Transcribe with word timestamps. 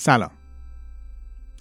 سلام. 0.00 0.30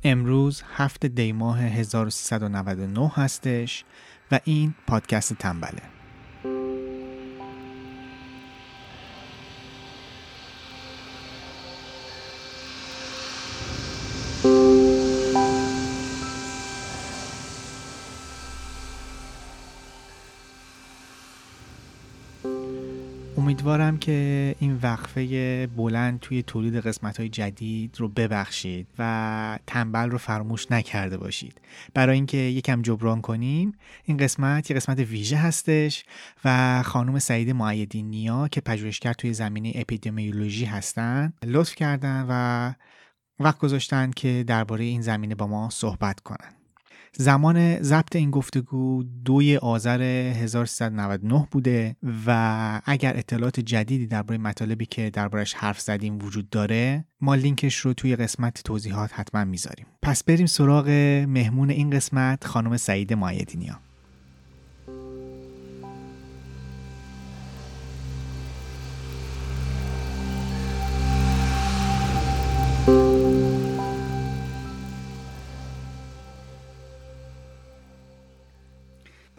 امروز 0.03 0.63
هفت 0.75 1.05
دی 1.05 1.31
ماه 1.31 1.59
1399 1.61 3.11
هستش 3.15 3.83
و 4.31 4.39
این 4.43 4.75
پادکست 4.87 5.33
تنبله. 5.33 5.81
که 24.07 24.55
این 24.59 24.79
وقفه 24.83 25.67
بلند 25.67 26.19
توی 26.19 26.43
تولید 26.43 26.75
قسمت 26.75 27.19
های 27.19 27.29
جدید 27.29 27.95
رو 27.99 28.09
ببخشید 28.09 28.87
و 28.99 29.59
تنبل 29.67 30.09
رو 30.09 30.17
فراموش 30.17 30.71
نکرده 30.71 31.17
باشید. 31.17 31.61
برای 31.93 32.15
اینکه 32.15 32.37
یکم 32.37 32.81
جبران 32.81 33.21
کنیم 33.21 33.73
این 34.03 34.17
قسمت 34.17 34.71
یه 34.71 34.75
قسمت 34.75 34.99
ویژه 34.99 35.37
هستش 35.37 36.05
و 36.45 36.83
خانم 36.83 37.19
سعید 37.19 37.49
معیدی 37.49 38.03
نیا 38.03 38.47
که 38.47 38.61
پژوهشگر 38.61 39.13
توی 39.13 39.33
زمینه 39.33 39.71
اپیدمیولوژی 39.75 40.65
هستن 40.65 41.33
لطف 41.45 41.75
کردن 41.75 42.25
و 42.29 42.73
وقت 43.39 43.59
گذاشتن 43.59 44.11
که 44.11 44.43
درباره 44.47 44.83
این 44.83 45.01
زمینه 45.01 45.35
با 45.35 45.47
ما 45.47 45.69
صحبت 45.69 46.19
کنن. 46.19 46.56
زمان 47.13 47.81
ضبط 47.81 48.15
این 48.15 48.31
گفتگو 48.31 49.03
دوی 49.25 49.57
آذر 49.57 50.01
1399 50.01 51.47
بوده 51.51 51.95
و 52.27 52.81
اگر 52.85 53.17
اطلاعات 53.17 53.59
جدیدی 53.59 54.07
درباره 54.07 54.37
مطالبی 54.37 54.85
که 54.85 55.09
دربارش 55.09 55.53
حرف 55.53 55.79
زدیم 55.79 56.19
وجود 56.21 56.49
داره 56.49 57.05
ما 57.21 57.35
لینکش 57.35 57.75
رو 57.75 57.93
توی 57.93 58.15
قسمت 58.15 58.63
توضیحات 58.63 59.11
حتما 59.13 59.45
می‌ذاریم. 59.45 59.85
پس 60.01 60.23
بریم 60.23 60.45
سراغ 60.45 60.89
مهمون 61.27 61.69
این 61.69 61.89
قسمت 61.89 62.43
خانم 62.43 62.77
سعید 62.77 63.13
مایدینیا. 63.13 63.86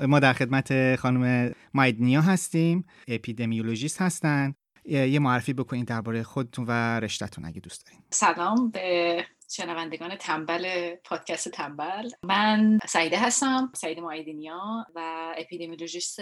ما 0.09 0.21
در 0.21 0.33
خدمت 0.33 0.97
خانم 0.97 1.53
مایدنیا 1.75 2.21
هستیم 2.21 2.85
اپیدمیولوژیست 3.09 4.03
هستن. 4.03 4.55
یه 4.85 5.19
معرفی 5.19 5.53
بکنید 5.53 5.87
درباره 5.87 6.23
خودتون 6.23 6.65
و 6.69 7.01
رشتهتون 7.01 7.45
اگه 7.45 7.61
دوست 7.61 7.87
دارین. 7.87 8.01
سلام 8.11 8.71
به 8.71 9.25
شنوندگان 9.51 10.17
تنبل 10.17 10.95
پادکست 11.05 11.49
تنبل. 11.49 12.11
من 12.23 12.79
سعیده 12.89 13.19
هستم 13.19 13.73
سعیده 13.75 14.01
معیدینیا 14.01 14.87
و 14.95 15.33
اپیدمیولوژیست 15.39 16.21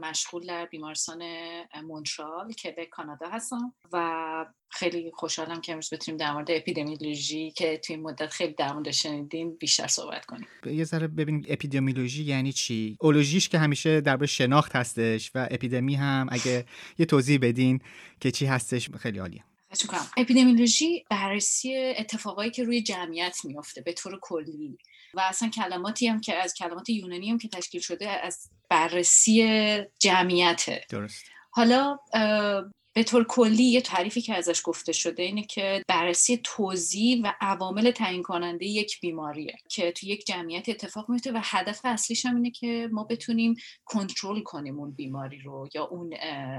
مشغول 0.00 0.46
در 0.46 0.66
بیمارستان 0.66 1.22
مونترال 1.84 2.52
به 2.76 2.86
کانادا 2.86 3.28
هستم 3.28 3.74
و 3.92 4.46
خیلی 4.70 5.10
خوشحالم 5.14 5.60
که 5.60 5.72
امروز 5.72 5.94
بتونیم 5.94 6.18
در 6.18 6.32
مورد 6.32 6.50
اپیدمیولوژی 6.50 7.50
که 7.50 7.78
توی 7.78 7.96
مدت 7.96 8.28
خیلی 8.30 8.52
در 8.52 8.72
مورد 8.72 8.90
شنیدیم 8.90 9.56
بیشتر 9.56 9.86
صحبت 9.86 10.26
کنیم. 10.26 10.46
یه 10.66 10.84
ذره 10.84 11.06
ببینیم 11.06 11.44
اپیدمیولوژی 11.48 12.24
یعنی 12.24 12.52
چی؟ 12.52 12.96
اولوژیش 13.00 13.48
که 13.48 13.58
همیشه 13.58 14.00
درباره 14.00 14.26
شناخت 14.26 14.76
هستش 14.76 15.30
و 15.34 15.48
اپیدمی 15.50 15.94
هم 15.94 16.26
اگه 16.30 16.64
یه 16.98 17.06
توضیح 17.06 17.38
بدین 17.42 17.80
که 18.20 18.30
چی 18.30 18.46
هستش 18.46 18.90
خیلی 18.90 19.18
عالیه. 19.18 19.44
اپیدمیولوژی 20.16 21.04
بررسی 21.10 21.76
اتفاقایی 21.76 22.50
که 22.50 22.64
روی 22.64 22.82
جمعیت 22.82 23.36
میفته 23.44 23.80
به 23.80 23.92
طور 23.92 24.18
کلی 24.22 24.78
و 25.14 25.20
اصلا 25.20 25.48
کلماتی 25.48 26.06
هم 26.06 26.20
که 26.20 26.34
از 26.34 26.54
کلمات 26.54 26.90
یونانی 26.90 27.30
هم 27.30 27.38
که 27.38 27.48
تشکیل 27.48 27.80
شده 27.80 28.08
از 28.08 28.50
بررسی 28.70 29.78
جمعیته. 29.98 30.84
درست. 30.88 31.24
حالا 31.50 31.98
به 32.96 33.02
طور 33.04 33.24
کلی 33.24 33.64
یه 33.64 33.80
تعریفی 33.80 34.20
که 34.20 34.34
ازش 34.34 34.60
گفته 34.64 34.92
شده 34.92 35.22
اینه 35.22 35.42
که 35.42 35.82
بررسی 35.88 36.40
توضیح 36.44 37.20
و 37.24 37.32
عوامل 37.40 37.90
تعیین 37.90 38.22
کننده 38.22 38.66
یک 38.66 39.00
بیماریه 39.00 39.56
که 39.68 39.92
تو 39.92 40.06
یک 40.06 40.26
جمعیت 40.26 40.68
اتفاق 40.68 41.10
میفته 41.10 41.32
و 41.32 41.40
هدف 41.42 41.80
اصلیش 41.84 42.26
هم 42.26 42.36
اینه 42.36 42.50
که 42.50 42.88
ما 42.92 43.04
بتونیم 43.04 43.54
کنترل 43.84 44.40
کنیم 44.40 44.78
اون 44.78 44.90
بیماری 44.90 45.38
رو 45.38 45.68
یا 45.74 45.84
اون 45.84 46.14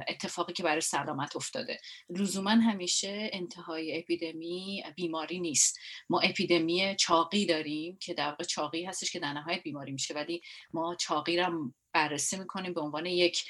اتفاقی 0.08 0.54
که 0.54 0.64
برای 0.64 0.82
سلامت 0.82 1.36
افتاده. 1.36 1.80
لزوما 2.10 2.50
همیشه 2.50 3.30
انتهای 3.34 3.98
اپیدمی 4.00 4.84
بیماری 4.96 5.40
نیست. 5.40 5.80
ما 6.10 6.20
اپیدمی 6.20 6.96
چاقی 7.00 7.46
داریم 7.46 7.98
که 8.02 8.14
در 8.14 8.30
واقع 8.30 8.44
چاقی 8.44 8.86
هستش 8.86 9.12
که 9.12 9.20
در 9.20 9.34
نهایت 9.34 9.64
بیماری 9.64 9.92
میشه 9.92 10.14
ولی 10.14 10.42
ما 10.74 10.96
چاقی 10.96 11.38
رو 11.38 11.72
بررسی 11.96 12.38
می‌کنیم 12.38 12.74
به 12.74 12.82
عنوان 12.82 13.06
یک 13.06 13.46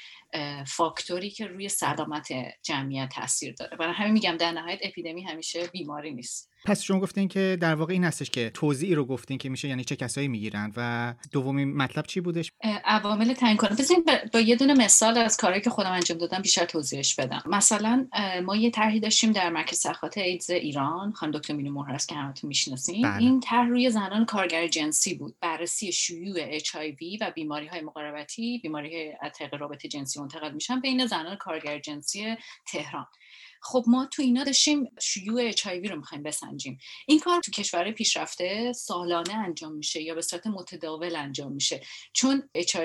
فاکتوری 0.67 1.29
که 1.29 1.47
روی 1.47 1.69
سلامت 1.69 2.27
جمعیت 2.63 3.09
تاثیر 3.09 3.53
داره. 3.53 3.77
برای 3.77 3.93
همین 3.93 4.13
میگم 4.13 4.37
در 4.37 4.51
نهایت 4.51 4.79
اپیدمی 4.81 5.23
همیشه 5.23 5.67
بیماری 5.67 6.11
نیست. 6.11 6.54
پس 6.65 6.81
شما 6.81 6.99
گفتین 6.99 7.27
که 7.27 7.57
در 7.61 7.75
واقع 7.75 7.93
این 7.93 8.03
هستش 8.03 8.29
که 8.29 8.51
توضیحی 8.53 8.95
رو 8.95 9.05
گفتین 9.05 9.37
که 9.37 9.49
میشه 9.49 9.67
یعنی 9.67 9.83
چه 9.83 9.95
کسایی 9.95 10.27
می‌گیرن 10.27 10.73
و 10.77 11.13
دومین 11.31 11.77
مطلب 11.77 12.05
چی 12.05 12.21
بودش؟ 12.21 12.51
عوامل 12.85 13.33
تعیین 13.33 13.57
کننده. 13.57 13.83
بزنین 13.83 14.03
با 14.33 14.39
یه 14.39 14.55
دونه 14.55 14.73
مثال 14.73 15.17
از 15.17 15.37
کاری 15.37 15.61
که 15.61 15.69
خودم 15.69 15.91
انجام 15.91 16.17
دادم 16.17 16.41
بیشتر 16.41 16.65
توضیحش 16.65 17.15
بدم. 17.15 17.43
مثلا 17.45 18.07
ما 18.43 18.55
یه 18.55 18.71
طرحی 18.71 18.99
داشتیم 18.99 19.31
در 19.31 19.49
مرکز 19.49 19.77
سخات 19.77 20.17
ایدز 20.17 20.49
ایران. 20.49 21.11
خانم 21.11 21.31
دکتر 21.31 21.53
مینو 21.53 21.71
مهر 21.71 21.91
است 21.91 22.09
که 22.09 22.15
همتون 22.15 22.47
می‌شناسین. 22.47 23.01
بله. 23.01 23.17
این 23.17 23.39
طرح 23.39 23.67
روی 23.67 23.89
زنان 23.89 24.25
کارگر 24.25 24.67
جنسی 24.67 25.13
بود. 25.13 25.35
بررسی 25.41 25.91
شیوع 25.91 26.37
اچ 26.41 26.75
و 26.75 27.31
بیماری 27.35 27.67
های 27.67 27.81
مقاربتی 27.81 28.59
بیماری 28.63 29.11
طریق 29.35 29.53
رابطه 29.53 29.87
جنسی 29.87 30.19
منتقل 30.19 30.51
میشن 30.51 30.79
بین 30.79 31.05
زنان 31.05 31.35
کارگر 31.35 31.79
جنسی 31.79 32.35
تهران. 32.67 33.05
خب 33.61 33.83
ما 33.87 34.05
تو 34.11 34.21
اینا 34.21 34.43
داشتیم 34.43 34.87
شیوع 35.01 35.41
اچ 35.47 35.67
رو 35.67 35.95
می‌خوایم 35.95 36.23
بسنجیم. 36.23 36.54
این 37.05 37.19
کار 37.19 37.41
تو 37.41 37.51
کشورهای 37.51 37.91
پیشرفته 37.91 38.73
سالانه 38.73 39.33
انجام 39.33 39.71
میشه 39.71 40.01
یا 40.01 40.15
به 40.15 40.21
صورت 40.21 40.47
متداول 40.47 41.15
انجام 41.15 41.51
میشه. 41.51 41.81
چون 42.13 42.49
اچ 42.53 42.75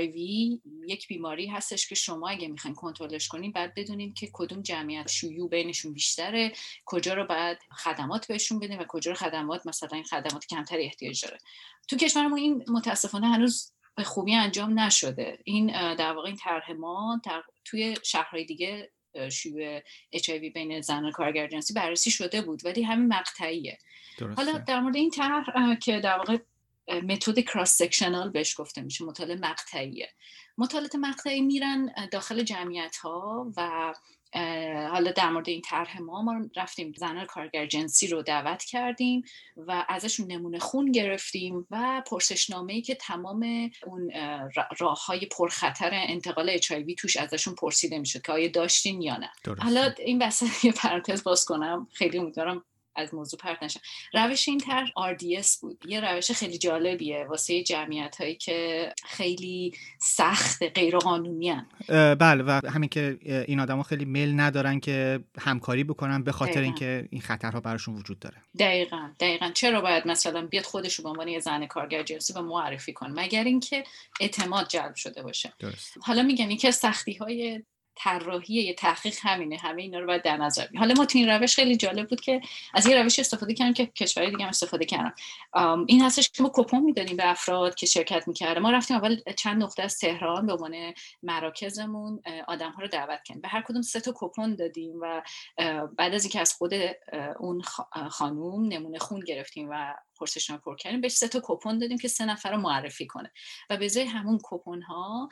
یک 0.86 1.08
بیماری 1.08 1.46
هستش 1.46 1.88
که 1.88 1.94
شما 1.94 2.28
اگه 2.28 2.48
می‌خواین 2.48 2.74
کنترلش 2.74 3.28
کنین 3.28 3.52
بعد 3.52 3.74
بدونین 3.74 4.14
که 4.14 4.30
کدوم 4.32 4.62
جمعیت 4.62 5.08
شیوع 5.08 5.48
بینشون 5.48 5.92
بیشتره 5.92 6.52
کجا 6.84 7.14
رو 7.14 7.26
بعد 7.26 7.58
خدمات 7.72 8.26
بهشون 8.26 8.58
بدین 8.58 8.78
و 8.78 8.84
کجا 8.88 9.10
رو 9.10 9.16
خدمات 9.16 9.66
مثلا 9.66 9.88
این 9.92 10.04
خدمات 10.04 10.46
کمتری 10.46 10.84
احتیاج 10.84 11.24
داره. 11.24 11.38
تو 11.88 11.96
کشور 11.96 12.26
ما 12.26 12.36
این 12.36 12.64
متاسفانه 12.68 13.28
هنوز 13.28 13.72
به 13.96 14.04
خوبی 14.04 14.34
انجام 14.34 14.78
نشده. 14.80 15.38
این 15.44 15.94
در 15.94 16.12
واقع 16.12 16.26
این 16.26 16.36
طرح 16.36 16.72
ما 16.72 17.20
توی 17.64 17.96
شهرهای 18.02 18.44
دیگه 18.44 18.90
شیوع 19.32 19.80
اچ 20.12 20.30
بین 20.30 20.80
زن 20.80 21.10
کارگر 21.10 21.46
جنسی 21.46 21.74
بررسی 21.74 22.10
شده 22.10 22.42
بود 22.42 22.66
ولی 22.66 22.82
همین 22.82 23.08
مقطعیه. 23.08 23.78
حالا 24.36 24.58
در 24.58 24.80
مورد 24.80 24.96
این 24.96 25.10
طرح 25.10 25.74
که 25.74 26.00
در 26.00 26.18
واقع 26.18 26.38
متد 26.88 27.40
کراس 27.40 27.76
سکشنال 27.76 28.30
بهش 28.30 28.60
گفته 28.60 28.82
میشه 28.82 29.04
مطالعه 29.04 29.36
مقطعیه. 29.36 30.08
مطالعات 30.58 30.94
مقطعی 30.94 31.40
میرن 31.40 31.94
داخل 32.12 32.42
جمعیت 32.42 32.96
ها 32.96 33.52
و 33.56 33.94
حالا 34.90 35.12
در 35.12 35.30
مورد 35.30 35.48
این 35.48 35.60
طرح 35.60 36.00
ما 36.00 36.22
ما 36.22 36.40
رفتیم 36.56 36.92
زنان 36.96 37.26
کارگر 37.26 37.66
جنسی 37.66 38.06
رو 38.06 38.22
دعوت 38.22 38.64
کردیم 38.64 39.22
و 39.56 39.84
ازشون 39.88 40.26
نمونه 40.26 40.58
خون 40.58 40.92
گرفتیم 40.92 41.66
و 41.70 42.02
پرسشنامه 42.06 42.72
ای 42.72 42.82
که 42.82 42.94
تمام 42.94 43.70
اون 43.86 44.10
راه 44.78 45.06
های 45.06 45.26
پرخطر 45.26 45.90
انتقال 45.92 46.50
اچ 46.50 46.72
توش 46.98 47.16
ازشون 47.16 47.54
پرسیده 47.54 47.98
می‌شد 47.98 48.22
که 48.22 48.32
آیا 48.32 48.48
داشتین 48.48 49.02
یا 49.02 49.16
نه. 49.16 49.30
حالا 49.58 49.94
این 49.98 50.22
وسط 50.22 50.64
یه 50.64 50.72
پرانتز 50.72 51.22
باز 51.22 51.44
کنم. 51.44 51.88
خیلی 51.92 52.18
امیدوارم 52.18 52.64
از 52.96 53.14
موضوع 53.14 53.40
پرت 53.40 53.62
نشم. 53.62 53.80
روش 54.14 54.48
این 54.48 54.58
طرح 54.58 54.86
RDS 54.86 55.58
بود. 55.60 55.84
یه 55.88 56.00
روش 56.00 56.32
خیلی 56.32 56.58
جالبیه 56.58 57.26
واسه 57.28 57.62
جمعیت 57.62 58.16
هایی 58.20 58.34
که 58.34 58.92
خیلی 59.04 59.74
سخت 59.98 60.62
غیر 60.62 60.98
قانونی 60.98 61.54
بله 61.88 62.44
و 62.44 62.60
همین 62.74 62.88
که 62.88 63.18
این 63.48 63.60
آدما 63.60 63.82
خیلی 63.82 64.04
میل 64.04 64.40
ندارن 64.40 64.80
که 64.80 65.20
همکاری 65.38 65.84
بکنن 65.84 66.22
به 66.22 66.32
خاطر 66.32 66.60
اینکه 66.60 67.08
این 67.10 67.20
خطرها 67.20 67.60
براشون 67.60 67.94
وجود 67.94 68.18
داره. 68.18 68.36
دقیقا 68.58 69.10
دقیقا. 69.20 69.50
چرا 69.54 69.80
باید 69.80 70.06
مثلا 70.06 70.46
بیاد 70.46 70.64
خودش 70.64 70.94
رو 70.94 71.02
به 71.02 71.08
عنوان 71.08 71.28
یه 71.28 71.40
زن 71.40 71.66
کارگر 71.66 72.02
جنسی 72.02 72.32
به 72.32 72.40
معرفی 72.40 72.92
کن 72.92 73.10
مگر 73.10 73.44
اینکه 73.44 73.84
اعتماد 74.20 74.68
جلب 74.68 74.94
شده 74.94 75.22
باشه. 75.22 75.52
درست. 75.58 75.94
حالا 76.02 76.22
میگم 76.22 76.50
یکی 76.50 76.68
از 76.68 76.76
سختی 76.76 77.12
های 77.12 77.62
طراحی 78.04 78.54
یه 78.54 78.74
تحقیق 78.74 79.14
همینه 79.22 79.56
همه 79.56 79.82
اینا 79.82 79.98
رو 79.98 80.06
باید 80.06 80.22
در 80.22 80.36
نظر 80.36 80.66
حالا 80.78 80.94
ما 80.94 81.06
تو 81.06 81.18
این 81.18 81.28
روش 81.28 81.56
خیلی 81.56 81.76
جالب 81.76 82.08
بود 82.08 82.20
که 82.20 82.40
از 82.74 82.86
یه 82.86 83.02
روش 83.02 83.18
استفاده 83.18 83.54
کردیم 83.54 83.74
که 83.74 83.86
کشورهای 83.86 84.30
دیگه 84.30 84.44
هم 84.44 84.48
استفاده 84.48 84.84
کردن 84.84 85.12
این 85.86 86.02
هستش 86.02 86.30
که 86.30 86.42
ما 86.42 86.50
کپون 86.54 86.80
می‌دادیم 86.80 87.16
به 87.16 87.30
افراد 87.30 87.74
که 87.74 87.86
شرکت 87.86 88.28
می‌کردن. 88.28 88.60
ما 88.60 88.70
رفتیم 88.70 88.96
اول 88.96 89.20
چند 89.36 89.62
نقطه 89.62 89.82
از 89.82 89.98
تهران 89.98 90.46
به 90.46 90.52
عنوان 90.52 90.94
مراکزمون 91.22 92.22
آدم 92.48 92.70
ها 92.70 92.82
رو 92.82 92.88
دعوت 92.88 93.22
کردیم. 93.24 93.42
به 93.42 93.48
هر 93.48 93.62
کدوم 93.62 93.82
سه 93.82 94.00
تا 94.00 94.12
کپون 94.16 94.56
دادیم 94.56 94.98
و 95.02 95.22
بعد 95.98 96.14
از 96.14 96.24
اینکه 96.24 96.40
از 96.40 96.52
خود 96.52 96.72
اون 97.40 97.62
خانوم 98.10 98.68
نمونه 98.68 98.98
خون 98.98 99.20
گرفتیم 99.20 99.68
و 99.70 99.94
پرسشنامه 100.20 100.62
پر 100.62 100.76
کردیم 100.76 101.00
بهش 101.00 101.12
سه 101.12 101.28
تا 101.28 101.40
کپون 101.44 101.78
دادیم 101.78 101.98
که 101.98 102.08
سه 102.08 102.24
نفر 102.24 102.50
رو 102.50 102.56
معرفی 102.56 103.06
کنه. 103.06 103.32
و 103.70 103.76
به 103.76 103.90
جای 103.90 104.04
همون 104.04 104.38
کپون 104.44 104.82
ها 104.82 105.28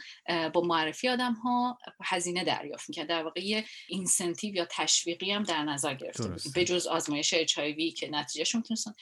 با 0.53 0.61
معرفی 0.61 1.09
آدم 1.09 1.33
ها 1.33 1.79
هزینه 2.05 2.45
دریافت 2.45 2.89
می‌کرد. 2.89 3.09
در 3.09 3.23
واقع 3.23 3.45
یه 3.45 3.65
اینسنتیو 3.89 4.55
یا 4.55 4.67
تشویقی 4.71 5.33
هم 5.33 5.43
در 5.43 5.65
نظر 5.65 5.95
گرفته 5.95 6.29
بودیم 6.29 6.53
به 6.55 6.65
جز 6.65 6.87
آزمایش 6.87 7.35
اچ 7.35 7.59
که 7.97 8.09
نتیجهش 8.11 8.55
می‌تونستن. 8.55 8.93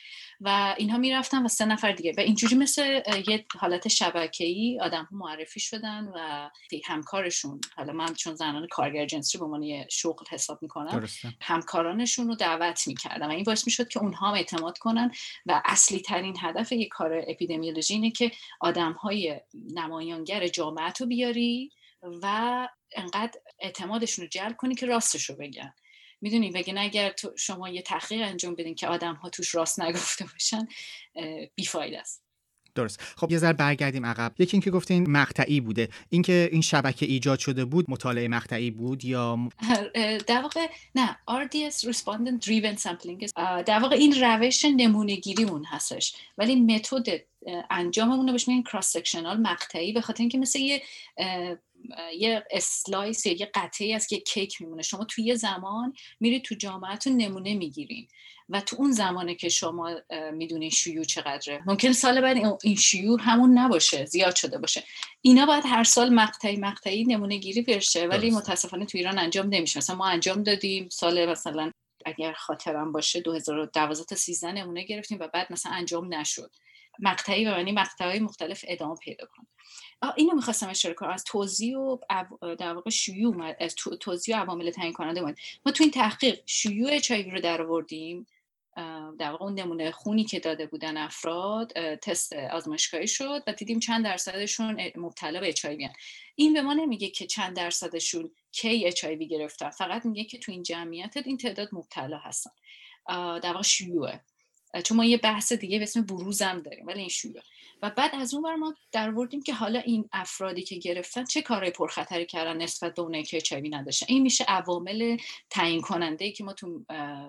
و 0.41 0.75
اینها 0.79 0.99
می‌رفتن 0.99 1.45
و 1.45 1.49
سه 1.49 1.65
نفر 1.65 1.93
دیگه. 1.93 2.13
و 2.17 2.21
اینجوری 2.21 2.57
مثل 2.57 3.03
یه 3.29 3.45
حالت 3.59 3.89
شبکه‌ای 3.89 4.81
آدم 4.81 5.05
ها 5.05 5.17
معرفی 5.17 5.61
شدن 5.61 6.05
و 6.15 6.51
همکارشون 6.85 7.61
حالا 7.77 7.93
من 7.93 8.15
چون 8.15 8.35
زنان 8.35 8.67
کارگر 8.71 9.07
جنسی 9.07 9.39
به 9.39 9.45
عنوان 9.45 9.89
شغل 9.89 10.25
حساب 10.31 10.63
می‌کنم 10.63 11.09
همکارانشون 11.41 12.29
رو 12.29 12.35
دعوت 12.35 12.87
می‌کردم 12.87 13.29
و 13.29 13.31
این 13.31 13.45
باعث 13.45 13.67
می‌شد 13.67 13.89
که 13.89 14.01
اونها 14.01 14.35
اعتماد 14.35 14.79
کنن 14.79 15.11
و 15.47 15.63
اصلی 15.77 16.01
ترین 16.01 16.37
هدف 16.41 16.73
یک 16.73 16.89
کار 16.89 17.25
اپیدمیولوژی 17.29 17.95
اینه 17.95 18.11
که 18.11 18.31
آدم 18.61 18.93
های 18.93 19.41
نمایانگر 19.55 20.49
جامعه 20.49 20.93
رو 21.01 21.07
بیاری 21.07 21.71
و 22.03 22.69
انقدر 22.93 23.41
اعتمادشون 23.59 24.23
رو 24.23 24.29
جلب 24.29 24.57
کنی 24.57 24.75
که 24.75 24.87
راستش 24.87 25.31
رو 25.31 25.37
بگن. 25.37 25.75
می‌دونی؟ 26.21 26.51
بگین 26.51 26.79
اگر 26.79 27.15
شما 27.39 27.69
یه 27.69 27.83
تحقیق 27.83 28.23
انجام 28.23 28.55
بدین 28.55 28.75
که 28.75 28.89
آدم 28.89 29.15
ها 29.15 29.31
توش 29.31 29.55
راست 29.55 29.81
نگفته 29.81 30.25
باشن 30.25 30.69
بیفاید 31.55 31.95
است. 31.95 32.26
درست. 32.77 33.01
خب 33.17 33.33
یه 33.33 33.39
ذره 33.39 33.53
برگردیم 33.53 34.07
عقب. 34.07 34.33
یکی 34.39 34.57
اینکه 34.57 34.71
گفتین 34.71 35.11
مقطعی 35.11 35.61
بوده. 35.61 35.89
اینکه 36.09 36.49
این 36.53 36.61
شبکه 36.61 37.07
ایجاد 37.07 37.39
شده 37.39 37.65
بود 37.65 37.91
مطالعه 37.91 38.29
مقطعی 38.29 38.71
بود 38.71 39.05
یا 39.05 39.39
در 40.29 40.43
واقع 40.43 40.67
نه 40.95 41.19
RDS 41.31 41.87
Respondent 41.89 42.47
Driven 42.47 42.83
Sampling 42.83 43.33
در 43.67 43.79
واقع 43.79 43.97
این 43.97 44.23
روش 44.23 44.65
نمونه 44.65 45.17
گیری 45.17 45.45
اون 45.45 45.65
هستش. 45.65 46.15
ولی 46.39 46.57
متد 46.57 47.07
انجاممون 47.71 48.27
رو 48.27 48.33
بهش 48.33 48.49
میگن 48.49 48.63
cross-sectional 48.63 49.41
مقطعی 49.41 49.93
به 49.93 50.01
خاطر 50.01 50.23
اینکه 50.23 50.39
مثل 50.39 50.59
یه 50.59 50.83
یه 52.19 52.45
slice 52.51 53.27
یا 53.27 53.33
یه 53.33 53.51
قطعه‌ای 53.55 53.95
از 53.95 54.09
یه 54.09 54.21
کیک 54.21 54.61
میمونه. 54.61 54.83
شما 54.83 55.05
توی 55.05 55.25
یه 55.25 55.35
زمان 55.35 55.93
میرید 56.21 56.43
تو 56.43 56.55
جامعهتون 56.55 57.17
نمونه 57.17 57.55
می‌گیرین 57.55 58.09
و 58.49 58.61
تو 58.61 58.77
اون 58.79 58.93
زمانه 58.93 59.35
که 59.35 59.49
شما 59.49 59.91
می‌دونین 60.33 60.71
شیوع 60.71 61.05
چقدره. 61.05 61.63
ممکن 61.67 61.93
سال 61.93 62.21
بعد 62.21 62.37
این 62.63 62.77
شیوع 62.77 63.21
همون 63.23 63.59
نباشه 63.59 64.05
زیاد 64.05 64.37
شده 64.37 64.59
باشه. 64.59 64.85
اینا 65.21 65.47
باید 65.47 65.65
هر 65.67 65.85
سال 65.85 66.15
مقطعی 66.15 66.57
مقطعی 66.57 67.05
نمونه 67.05 67.37
گیری 67.37 67.63
بشه 67.63 68.07
ولی 68.07 68.31
متاسفانه 68.31 68.87
تو 68.87 68.99
ایران 68.99 69.19
انجام 69.19 69.47
نمیشه. 69.47 69.79
مثلا 69.79 69.97
ما 69.97 70.07
انجام 70.07 70.43
دادیم 70.43 70.89
سال 70.89 71.27
مثلا 71.27 71.71
اگر 72.05 72.33
خاطرم 72.33 72.93
باشه 72.93 73.21
2012 73.21 74.05
تا 74.05 74.17
13 74.17 74.53
نمونه 74.53 74.85
گرفتیم 74.85 75.19
و 75.21 75.29
بعد 75.35 75.53
مثلا 75.53 75.73
انجام 75.73 76.15
نشد. 76.15 76.51
مقطعی 76.99 77.47
و 77.47 77.51
معنی 77.51 77.73
مقطعی 77.73 78.19
مختلف 78.19 78.65
ادامه 78.69 78.97
پیدا 78.97 79.27
کنه. 79.27 79.47
اینو 80.17 80.35
می‌خواستم 80.35 80.69
اشاره 80.69 80.95
کنم. 80.95 81.11
از 81.11 81.25
توضیح 81.25 81.77
و 81.77 81.99
در 82.59 82.75
واقع 82.75 82.91
شیوع 82.91 83.55
از 83.61 83.75
توضیح 83.75 84.37
و 84.37 84.41
عوامل 84.41 84.71
تعیین 84.71 84.93
کننده 84.93 85.23
بود 85.23 85.37
ما 85.67 85.73
تو 85.73 85.85
این 85.85 85.91
تحقیق 85.91 86.41
شیوع 86.47 86.91
اچ 86.93 87.11
رو 87.11 87.41
در 87.41 87.63
آوردیم 87.63 88.27
در 89.19 89.31
واقع 89.31 89.45
اون 89.45 89.55
نمونه 89.55 89.91
خونی 89.91 90.25
که 90.25 90.41
داده 90.41 90.67
بودن 90.67 90.97
افراد 90.97 91.73
تست 91.95 92.33
آزمایشگاهی 92.33 93.07
شد 93.07 93.43
و 93.47 93.53
دیدیم 93.53 93.81
چند 93.81 94.05
درصدشون 94.05 94.81
مبتلا 94.97 95.41
به 95.41 95.49
اچ 95.49 95.67
این 96.35 96.53
به 96.53 96.63
ما 96.63 96.73
نمیگه 96.73 97.09
که 97.09 97.27
چند 97.27 97.57
درصدشون 97.57 98.31
کی 98.53 98.87
اچ 98.87 99.05
گرفتن. 99.05 99.71
فقط 99.71 100.07
میگه 100.07 100.25
که 100.25 100.39
تو 100.39 100.53
این 100.53 100.63
جمعیت 100.63 101.17
این 101.17 101.37
تعداد 101.37 101.69
مبتلا 101.73 102.19
هستن. 102.19 102.51
در 103.09 103.53
واقع 103.53 103.63
شیوعه. 103.63 104.21
چون 104.85 104.97
ما 104.97 105.05
یه 105.05 105.17
بحث 105.17 105.53
دیگه 105.53 105.79
به 105.79 105.83
اسم 105.83 106.03
بروزم 106.03 106.61
داریم 106.61 106.87
ولی 106.87 107.01
این 107.01 107.09
شیوعه. 107.09 107.43
و 107.83 107.91
بعد 107.91 108.15
از 108.15 108.35
اون 108.35 108.43
بر 108.43 108.55
ما 108.55 108.75
در 108.93 109.15
وردیم 109.15 109.43
که 109.43 109.55
حالا 109.55 109.79
این 109.79 110.09
افرادی 110.13 110.63
که 110.63 110.77
گرفتن 110.77 111.25
چه 111.25 111.43
کارهای 111.43 111.71
پرخطری 111.71 112.27
کردن 112.27 112.63
نسبت 112.63 112.95
به 112.95 113.03
اونایی 113.03 113.25
که 113.25 113.41
چوی 113.41 113.69
نداشتن؟ 113.69 114.07
این 114.09 114.23
میشه 114.23 114.45
عوامل 114.45 115.17
تعیین 115.51 115.81
کننده 115.81 116.25
ای 116.25 116.33
که 116.33 116.45
ما 116.45 116.53
تو 116.53 116.85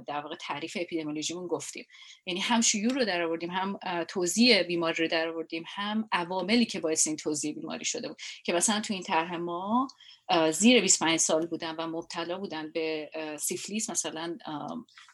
در 0.07 0.21
واقع 0.21 0.35
تعریف 0.35 0.77
اپیدمیولوژیمون 0.81 1.47
گفتیم. 1.47 1.85
یعنی 2.25 2.39
هم 2.39 2.61
شیوع 2.61 2.93
رو 2.93 3.05
در 3.05 3.21
آوردیم 3.21 3.49
هم 3.49 3.79
توزیع 4.07 4.63
بیماری 4.63 5.03
رو 5.03 5.09
در 5.09 5.27
آوردیم 5.27 5.63
هم 5.67 6.09
عواملی 6.11 6.65
که 6.65 6.79
باعث 6.79 7.07
این 7.07 7.15
توزیع 7.15 7.53
بیماری 7.53 7.85
شده 7.85 8.07
بود. 8.07 8.17
که 8.43 8.53
مثلا 8.53 8.81
تو 8.81 8.93
این 8.93 9.03
طرح 9.03 9.35
ما 9.35 9.87
زیر 10.51 10.81
25 10.81 11.19
سال 11.19 11.45
بودن 11.45 11.75
و 11.75 11.87
مبتلا 11.87 12.37
بودن 12.37 12.71
به 12.71 13.09
سیفلیس 13.39 13.89
مثلا 13.89 14.37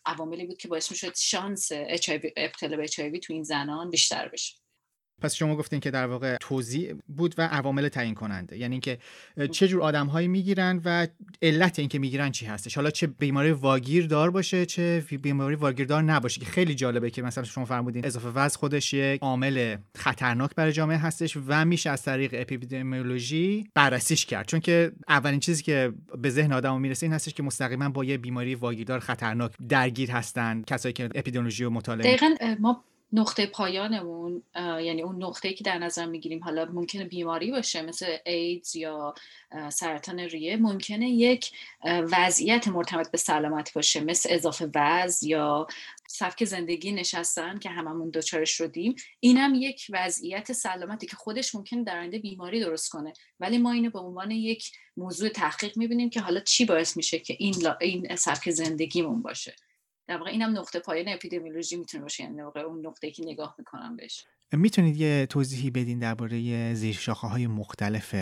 عواملی 0.05 0.45
بود 0.45 0.57
که 0.57 0.67
باعث 0.67 0.91
می‌شد 0.91 1.15
شانس 1.15 1.71
ابتلا 2.37 2.77
به 2.77 2.87
HIV 2.87 3.19
تو 3.19 3.33
این 3.33 3.43
زنان 3.43 3.89
بیشتر 3.89 4.27
بشه. 4.27 4.62
پس 5.21 5.35
شما 5.35 5.55
گفتین 5.55 5.79
که 5.79 5.91
در 5.91 6.07
واقع 6.07 6.37
توضیح 6.37 6.93
بود 7.07 7.35
و 7.37 7.47
عوامل 7.47 7.87
تعیین 7.87 8.13
کننده. 8.13 8.57
یعنی 8.57 8.73
اینکه 8.73 8.97
چه 9.51 9.67
جور 9.67 9.81
آدمهایی 9.81 10.27
می‌گیرن 10.27 10.81
و 10.85 11.07
علت 11.41 11.79
اینکه 11.79 11.99
می‌گیرن 11.99 12.31
چی 12.31 12.45
هستش؟ 12.45 12.75
حالا 12.75 12.91
چه 12.91 13.07
بیماری 13.07 13.51
واگیر 13.51 14.07
دار 14.07 14.31
باشه 14.31 14.65
چه 14.65 15.03
بیماری 15.21 15.55
واگیر 15.55 15.87
دار 15.87 16.01
نباشه 16.03 16.39
که 16.39 16.45
خیلی 16.45 16.75
جالبه 16.75 17.09
که 17.09 17.21
مثلا 17.21 17.43
شما 17.43 17.65
فرمودین 17.65 18.05
اضافه 18.05 18.27
وزن 18.27 18.59
خودش 18.59 18.93
یک 18.93 19.21
عامل 19.21 19.77
خطرناک 19.95 20.51
برای 20.55 20.71
جامعه 20.71 20.97
هستش 20.97 21.37
و 21.47 21.65
میشه 21.65 21.89
از 21.89 22.03
طریق 22.03 22.35
اپیدمیولوژی 22.37 23.67
بررسیش 23.75 24.25
کرد. 24.25 24.47
چون 24.47 24.59
که 24.59 24.91
اولین 25.07 25.39
چیزی 25.39 25.63
که 25.63 25.93
به 26.21 26.29
ذهن 26.29 26.53
آدمو 26.53 26.79
می‌رسه 26.79 27.05
این 27.05 27.13
هستش 27.13 27.33
که 27.33 27.43
مستقیما 27.43 27.89
با 27.89 28.03
یه 28.03 28.17
بیماری 28.17 28.55
واگیردار 28.55 28.99
خطرناک 28.99 29.51
درگیر 29.69 30.11
هستن 30.11 30.61
کسایی 30.67 30.93
که 30.93 31.09
اپیدمیولوژی 31.15 31.63
رو 31.63 31.69
مطالعه 31.69 32.15
دقیقاً 32.15 32.55
ما 32.59 32.83
نقطه 33.15 33.45
پایانمون 33.45 34.43
یعنی 34.55 35.01
اون 35.01 35.23
نقطه 35.23 35.53
که 35.53 35.63
در 35.63 35.77
نظر 35.77 36.05
می‌گیریم 36.05 36.43
حالا 36.43 36.65
ممکنه 36.65 37.05
بیماری 37.05 37.51
باشه 37.51 37.81
مثل 37.81 38.17
ایدز 38.25 38.75
یا 38.75 39.13
سرطان 39.69 40.19
ریه 40.19 40.57
ممکنه 40.57 41.09
یک 41.09 41.51
وضعیت 41.85 42.67
مرتبط 42.67 43.11
به 43.11 43.17
سلامت 43.17 43.73
باشه 43.73 44.03
مثل 44.03 44.29
اضافه 44.31 44.69
وزن 44.75 45.27
یا 45.27 45.67
سبک 46.07 46.45
زندگی 46.45 46.91
نشستن 46.91 47.59
که 47.59 47.69
هممون 47.69 48.09
دوچارش 48.09 48.51
شدیم. 48.51 48.95
اینم 49.19 49.55
یک 49.55 49.85
وضعیت 49.89 50.51
سلامتی 50.51 51.07
که 51.07 51.15
خودش 51.15 51.55
ممکن 51.55 51.83
در 51.83 51.99
آینده 51.99 52.19
بیماری 52.19 52.59
درست 52.59 52.89
کنه. 52.89 53.13
ولی 53.39 53.57
ما 53.57 53.71
اینو 53.71 53.89
به 53.89 53.99
عنوان 53.99 54.31
یک 54.31 54.71
موضوع 54.97 55.29
تحقیق 55.29 55.77
می‌بینیم 55.77 56.09
که 56.09 56.19
حالا 56.19 56.39
چی 56.39 56.65
باعث 56.65 56.97
میشه 56.97 57.19
که 57.19 57.35
این, 57.39 57.55
این 57.81 58.15
سبک 58.15 58.51
زندگیمون 58.51 59.21
باشه. 59.21 59.55
در 60.07 60.17
واقع 60.17 60.31
اینم 60.31 60.57
نقطه 60.57 60.79
پایان 60.79 61.05
اپیدمیولوژی 61.07 61.75
می‌تونه 61.75 62.03
باشه 62.03 62.23
یعنی 62.23 62.41
واقع 62.41 62.59
اون 62.59 62.87
نقطه 62.87 63.11
که 63.11 63.23
نگاه 63.25 63.55
می‌کنم 63.57 63.95
بهش. 63.95 64.25
می‌تونید 64.51 64.97
یه 64.97 65.25
توضیحی 65.25 65.71
بدین 65.71 65.99
درباره 65.99 66.73
زیر 66.73 66.95
شاخه 66.95 67.27
های 67.27 67.47
مختلف 67.47 68.15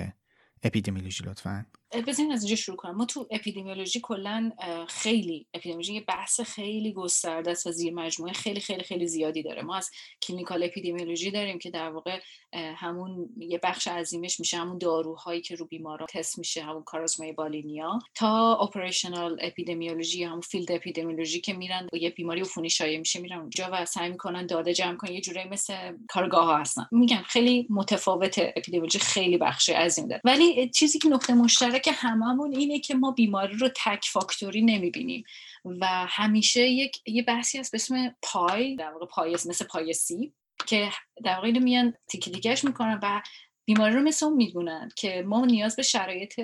اپیدمیولوژی 0.64 1.24
لطفاً؟ 1.24 1.66
بزنین 2.08 2.32
از 2.32 2.44
اینجا 2.44 2.56
شروع 2.56 2.78
کنم. 2.78 2.96
ما 2.96 3.06
تو 3.06 3.28
اپیدمیولوژی 3.32 4.00
کلا 4.04 4.52
خیلی 4.88 5.46
اپیدمیولوژی 5.54 5.94
یه 5.94 6.02
بحث 6.02 6.42
خیلی 6.42 6.94
گسترده 6.94 7.52
است 7.52 7.68
و 7.68 7.72
زیر 7.72 7.94
مجموعه 7.94 8.34
خیلی 8.34 8.60
خیلی 8.60 8.84
خیلی 8.84 9.08
زیادی 9.08 9.44
داره. 9.44 9.62
ما 9.62 9.76
از 9.76 9.90
clinical 10.22 10.64
epidemiology 10.64 11.32
داریم 11.32 11.60
که 11.60 11.70
در 11.70 11.90
واقع 11.90 12.20
همون 12.54 13.30
یه 13.38 13.60
بخش 13.64 13.88
عظیمش 13.88 14.40
میشه 14.40 14.58
همون 14.58 14.78
داروهایی 14.78 15.42
که 15.42 15.56
رو 15.56 15.66
بیمارا 15.66 16.06
تست 16.10 16.40
میشه 16.40 16.62
همون 16.64 16.84
کارآزمایی 16.84 17.32
بالینیا. 17.32 18.00
تا 18.16 18.56
operational 18.56 19.38
epidemiology 19.42 20.24
همون 20.24 20.42
field 20.42 20.72
epidemiology 20.72 21.42
که 21.42 21.54
میرن 21.54 21.88
یه 21.94 22.10
بیماری 22.10 22.42
عفونی 22.42 22.70
شایع 22.70 23.00
میشه 23.00 23.20
میرن 23.20 23.40
اونجا 23.40 23.70
و 23.72 23.86
سعی 23.86 24.10
می‌کنن 24.10 24.46
داده 24.46 24.74
جمع 24.74 24.98
کنن. 24.98 25.12
یه 25.12 25.22
جوری 25.22 25.44
مثل 25.44 25.98
کارگاه 26.10 26.46
ها 26.46 26.58
هستن. 26.58 26.86
میگم 26.92 27.24
خیلی 27.26 27.68
متفاوت 27.70 28.40
اپیدمیولوژی 28.40 29.00
خیلی 29.00 29.38
بخش 29.38 29.70
عظیم 29.70 30.08
داره. 30.08 30.22
ولی 30.24 30.70
چیزی 30.70 31.00
که 31.00 31.10
نقطه 31.10 31.34
مشترک 31.34 31.81
که 31.82 31.92
هممون 31.92 32.56
اینه 32.56 32.80
که 32.80 32.96
ما 32.96 33.12
بیماری 33.12 33.58
رو 33.58 33.70
تک 33.76 34.06
فاکتوری 34.06 34.62
نمی‌بینیم. 34.62 35.24
و 35.66 35.86
همیشه 36.10 36.68
یک 36.68 37.02
یه 37.06 37.24
بحثی 37.24 37.58
هست 37.58 37.72
به 37.72 37.76
اسم 37.76 38.16
پای 38.22 38.76
در 38.76 38.92
واقع 38.92 39.06
پای 39.06 39.34
مثل 39.34 39.66
پای 39.66 39.94
سی 39.94 40.34
که 40.68 40.90
در 41.24 41.36
واقع 41.36 41.52
میان 41.52 41.94
تیکی 42.08 42.32
دیگهش 42.32 42.64
می‌کنن 42.64 43.00
و 43.04 43.22
بیماری 43.66 43.96
رو 43.96 44.02
مثل 44.02 44.26
اون 44.26 44.36
می‌دونن 44.36 44.90
که 44.96 45.24
ما 45.28 45.46
نیاز 45.46 45.76
به 45.76 45.84
شرایط 45.84 46.40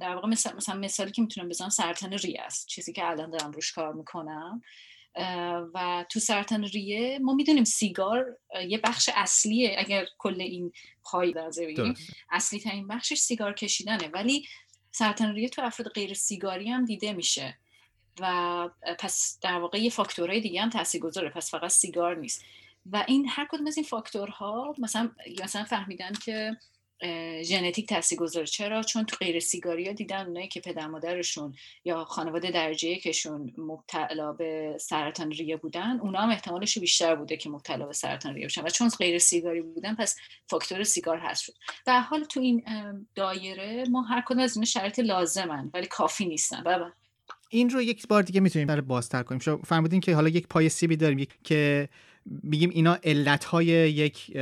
در 0.00 0.14
واقع 0.14 0.28
مثل 0.28 0.56
مثلا 0.56 0.74
مثالی 0.74 1.10
که 1.10 1.22
می‌تونم 1.22 1.48
بزنم 1.48 1.68
سرطان 1.68 2.12
ریه 2.12 2.42
است. 2.42 2.66
چیزی 2.66 2.92
که 2.92 3.10
الان 3.10 3.30
دارم 3.30 3.50
روش 3.50 3.72
کار 3.72 3.92
می‌کنم. 3.92 4.62
و 5.74 6.04
تو 6.10 6.20
سرطان 6.20 6.64
ریه 6.64 7.18
ما 7.18 7.34
می‌دونیم 7.34 7.64
سیگار 7.64 8.38
یه 8.68 8.78
بخش 8.78 9.10
اصلیه 9.14 9.74
اگر 9.78 10.06
کل 10.18 10.40
این 10.40 10.72
پای 11.04 11.32
در 11.32 11.50
بگیم 11.66 11.94
اصلی 12.30 12.60
ترین 12.60 12.88
بخشش 12.88 13.18
سیگار 13.18 13.52
کشیدنه. 13.52 14.08
ولی 14.08 14.46
سرطان 14.90 15.34
ریه 15.34 15.48
تو 15.48 15.62
افراد 15.62 15.88
غیر 15.88 16.14
سیگاری 16.14 16.70
هم 16.70 16.84
دیده 16.84 17.12
میشه. 17.12 17.58
و 18.20 18.68
پس 18.98 19.38
در 19.42 19.58
واقع 19.58 19.78
یه 19.78 19.90
فاکتورهای 19.90 20.40
دیگه 20.40 20.62
هم 20.62 20.70
گذاره 21.00 21.30
پس 21.30 21.50
فقط 21.50 21.70
سیگار 21.70 22.16
نیست. 22.16 22.44
و 22.92 23.04
این 23.08 23.28
هر 23.28 23.48
کدوم 23.50 23.66
از 23.66 23.76
این 23.76 23.86
فاکتورها 23.86 24.74
مثلا 24.78 25.10
مثلا 25.44 25.64
فهمیدن 25.64 26.12
که 26.12 26.56
ژنتیک 27.42 27.92
گذاره 28.18 28.46
چرا؟ 28.46 28.82
چون 28.82 29.04
تو 29.04 29.16
غیر 29.16 29.40
سیگاری 29.40 29.86
ها 29.86 29.92
دیدن 29.92 30.26
اونایی 30.26 30.48
که 30.48 30.60
پدر 30.60 30.86
مادرشون 30.86 31.54
یا 31.84 32.04
خانواده 32.04 32.50
درجه 32.50 32.96
کشون 32.96 33.52
مبتلا 33.58 34.32
به 34.32 34.76
سرطان 34.80 35.30
ریه 35.30 35.56
بودن 35.56 36.00
اونا 36.00 36.18
هم 36.18 36.30
احتمالش 36.30 36.78
بیشتر 36.78 37.14
بوده 37.14 37.36
که 37.36 37.50
مبتلا 37.50 37.86
به 37.86 37.92
سرطان 37.92 38.34
ریه 38.34 38.46
بشن. 38.46 38.62
و 38.62 38.68
چون 38.68 38.88
غیر 38.88 39.18
سیگاری 39.18 39.60
بودن 39.60 39.94
پس 39.94 40.16
فاکتور 40.46 40.84
سیگار 40.84 41.18
هست. 41.18 41.44
شد 41.44 41.52
و 41.86 42.00
حال 42.00 42.24
تو 42.24 42.40
این 42.40 42.64
دایره 43.14 43.84
ما 43.90 44.02
هر 44.02 44.22
کدوم 44.26 44.38
از 44.38 44.56
این 44.56 44.64
شرایط 44.64 44.98
لازمن 44.98 45.70
ولی 45.74 45.86
کافی 45.86 46.26
نیستن. 46.26 46.62
و 46.62 46.90
این 47.50 47.70
رو 47.70 47.82
یک 47.82 48.08
بار 48.08 48.22
دیگه 48.22 48.40
می‌تونیم 48.40 48.68
برای 48.68 48.80
بازتر 48.80 49.22
کنیم. 49.22 49.40
شما 49.40 49.56
فرمودین 49.56 50.00
که 50.00 50.14
حالا 50.14 50.28
یک 50.28 50.48
پای 50.48 50.68
سیبی 50.68 50.96
داریم 50.96 51.26
که 51.44 51.88
میگیم 52.26 52.70
اینا 52.70 52.98
علتهای 53.04 53.66
یک 53.66 54.36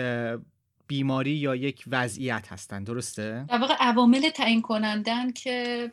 بیماری 0.87 1.31
یا 1.31 1.55
یک 1.55 1.85
وضعیت 1.87 2.53
هستن 2.53 2.85
درسته؟ 2.85 3.45
در 3.49 3.59
واقع 3.59 3.75
عوامل 3.75 4.31
تعیین 4.31 4.63
کنندن 4.63 5.33
که 5.33 5.91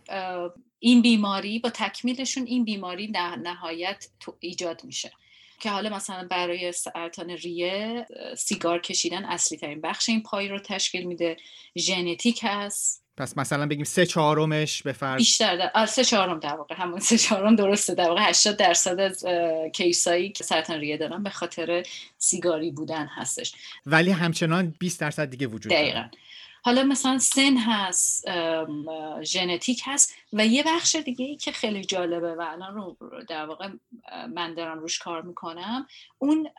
این 0.80 1.02
بیماری 1.02 1.60
با 1.60 1.70
تکمیلشون 1.70 2.46
این 2.46 2.66
بیماری 2.66 3.12
در 3.12 3.36
نهایت 3.36 4.08
ایجاد 4.40 4.84
میشه. 4.84 5.12
که 5.60 5.70
حالا 5.70 5.90
مثلا 5.96 6.28
برای 6.28 6.72
سرطان 6.72 7.30
ریه 7.30 8.08
سیگار 8.38 8.80
کشیدن 8.80 9.26
اصلی 9.26 9.58
ترین 9.58 9.82
بخش 9.82 10.10
این 10.10 10.24
پای 10.24 10.48
رو 10.48 10.60
تشکیل 10.60 11.04
میده. 11.04 11.38
ژنتیک 11.78 12.40
هست. 12.44 13.03
پس 13.18 13.38
مثلا 13.38 13.68
بگیم 13.68 13.84
سه 13.84 14.06
چهارمش 14.06 14.84
به 14.84 14.94
فرض 14.94 15.18
بیشتر 15.18 15.58
در... 15.58 15.86
سه 15.86 16.04
چهارم 16.04 16.40
در 16.40 16.56
واقع. 16.56 16.76
همون 16.76 17.00
سه 17.00 17.18
چهارم 17.18 17.56
درسته. 17.56 17.96
در 17.96 18.10
واقع 18.10 18.22
80 18.30 18.58
درصد 18.58 19.00
از 19.00 19.26
کیسایی 19.74 20.30
که 20.30 20.44
سرطان 20.44 20.80
ریه 20.80 20.98
دارن 20.98 21.24
به 21.24 21.30
خاطر 21.30 21.84
سیگاری 22.18 22.72
بودن 22.72 23.08
هستش. 23.08 23.54
ولی 23.86 24.12
همچنان 24.12 24.76
20 24.80 25.00
درصد 25.00 25.30
دیگه 25.30 25.48
وجود 25.48 25.72
داره. 25.72 26.10
حالا 26.66 26.84
مثلا 26.84 27.20
سن 27.20 27.58
هست 27.58 28.26
ژنتیک 29.24 29.82
هست 29.86 30.14
و 30.34 30.46
یه 30.46 30.64
بخش 30.64 30.96
دیگه 30.96 31.26
ای 31.26 31.36
که 31.36 31.52
خیلی 31.52 31.86
جالبه 31.86 32.36
و 32.36 32.42
الان 32.42 32.76
رو 32.76 32.98
در 33.28 33.46
واقع 33.46 33.70
من 34.34 34.54
دارم 34.54 34.80
روش 34.80 35.00
کار 35.00 35.22
می‌کنم 35.22 35.88
اون 36.18 36.50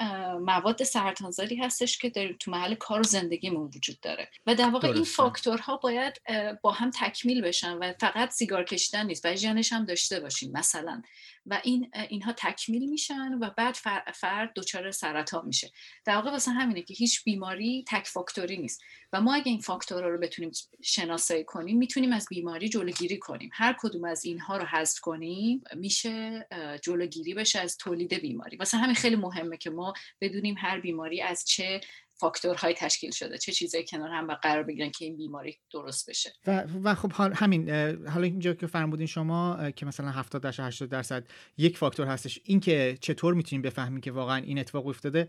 مواد 0.41 0.83
سرطانزاری 0.83 1.57
هستش 1.57 1.99
که 1.99 2.11
در 2.11 2.33
تو 2.33 2.51
محل 2.51 2.75
کار 2.75 3.01
و 3.01 3.03
زندگیمون 3.03 3.71
وجود 3.75 4.01
داره. 4.01 4.29
و 4.47 4.55
در 4.55 4.71
واقع 4.71 4.89
این 4.89 5.05
فاکتورها 5.05 5.77
باید 5.77 6.21
با 6.63 6.71
هم 6.71 6.91
تکمیل 6.91 7.43
بشن 7.43 7.73
و 7.73 7.93
فقط 8.01 8.31
سیگار 8.31 8.65
کشیدن 8.65 9.07
نیست 9.07 9.25
و 9.25 9.37
ژنش 9.37 9.73
هم 9.73 9.85
داشته 9.85 10.21
باشیم 10.21 10.53
مثلا. 10.53 11.03
و 11.47 11.61
این 11.65 11.91
اینها 12.09 12.33
تکمیل 12.33 12.91
میشن 12.91 13.35
و 13.41 13.51
بعد 13.57 13.75
فرد 14.15 14.53
دچار 14.57 14.91
سرطان 14.91 15.47
میشه. 15.47 15.71
در 16.05 16.15
واقع 16.15 16.31
واسه 16.31 16.51
همینه 16.51 16.83
که 16.83 16.95
هیچ 16.95 17.25
بیماری 17.25 17.85
تک 17.89 18.07
فاکتوری 18.07 18.57
نیست. 18.57 18.83
و 19.13 19.21
ما 19.21 19.35
اگه 19.35 19.49
این 19.49 19.61
فاکتورها 19.61 20.09
رو 20.09 20.19
بتونیم 20.19 20.51
شناسایی 20.83 21.45
کنیم 21.45 21.79
می‌تونیم 21.79 22.13
از 22.13 22.27
بیماری 22.31 22.69
جلوگیری 22.69 23.19
کنیم. 23.19 23.51
هر 23.53 23.77
کدوم 23.79 24.05
از 24.05 24.25
اینها 24.25 24.57
رو 24.57 24.65
حذف 24.65 25.01
کنیم 25.01 25.63
میشه 25.75 26.47
جلوگیری 26.83 27.35
بشه 27.35 27.61
از 27.61 27.77
تولید 27.77 28.15
بیماری. 28.15 28.57
واسه 28.57 28.77
همین 28.77 28.95
خیلی 28.95 29.17
مهمه 29.17 29.57
که 29.57 29.71
ما 29.71 29.93
بدونیم 30.21 30.55
هر 30.59 30.81
بیماری 30.81 31.23
از 31.23 31.45
چه 31.45 31.81
فاکتورهای 32.25 32.75
تشکیل 32.75 33.11
شده 33.11 33.39
چه 33.39 33.53
چیزایی 33.53 33.85
کنار 33.89 34.11
هم 34.11 34.29
و 34.29 34.35
قرار 34.43 34.63
بگیرن 34.63 34.91
که 34.91 35.05
این 35.05 35.17
بیماری 35.17 35.59
درست 35.71 36.11
بشه. 36.11 36.33
و, 36.47 36.65
و 36.83 36.95
خب 36.95 37.13
همین 37.35 37.71
حالا 38.09 38.25
اینجا 38.25 38.55
که 38.55 38.67
فرمودین 38.67 39.07
شما 39.07 39.71
که 39.71 39.87
مثلا 39.87 40.11
70 40.11 40.43
درصد 40.43 40.63
80 40.63 40.89
درصد 40.89 41.25
یک 41.59 41.79
فاکتور 41.79 42.07
هستش 42.07 42.41
این 42.45 42.61
که 42.61 42.99
چطور 43.01 43.35
می‌تونیم 43.35 43.63
بفهمیم 43.63 44.01
که 44.01 44.13
واقعا 44.13 44.37
این 44.37 44.59
اتفاق 44.59 44.87
افتاده 44.87 45.29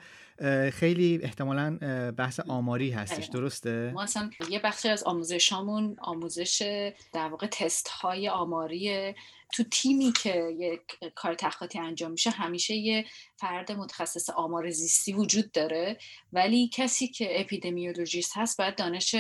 خیلی 0.74 1.20
احتمالا 1.24 1.78
بحث 2.18 2.40
آماری 2.40 2.92
هستش 2.92 3.25
درسته؟ 3.25 3.92
ما 3.94 4.04
اصلا 4.04 4.30
یه 4.50 4.60
بخشی 4.60 4.90
از 4.90 5.04
آموزشامون 5.04 5.96
آموزش 6.02 6.92
در 7.14 7.28
واقع 7.28 7.48
تست 7.48 7.88
های 7.88 8.30
آماری 8.30 9.14
تو 9.54 9.64
تیمی 9.64 10.12
که 10.12 10.56
یک 10.60 10.82
کار 11.16 11.34
تحقیقاتی 11.34 11.80
انجام 11.80 12.12
میشه 12.12 12.30
همیشه 12.30 12.75
یه 12.75 13.06
فرد 13.36 13.72
متخصص 13.72 14.30
آمار 14.30 14.70
زیستی 14.70 15.14
وجود 15.14 15.52
داره. 15.52 15.98
ولی 16.34 16.70
کسی 16.74 17.08
که 17.08 17.42
اپیدمیولوژیست 17.42 18.38
هست 18.38 18.58
باید 18.58 18.75
دانش 18.75 19.16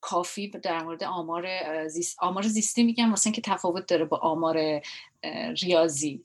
کافی 0.00 0.48
در 0.48 0.82
مورد 0.82 1.04
آمار 1.04 1.88
زیست 1.88 2.16
آمار 2.18 2.42
زیستی 2.42 2.84
میگم 2.84 3.10
واسه 3.10 3.30
که 3.30 3.40
تفاوت 3.40 3.86
داره 3.86 4.04
با 4.04 4.16
آمار 4.16 4.80
ریاضی. 5.62 6.24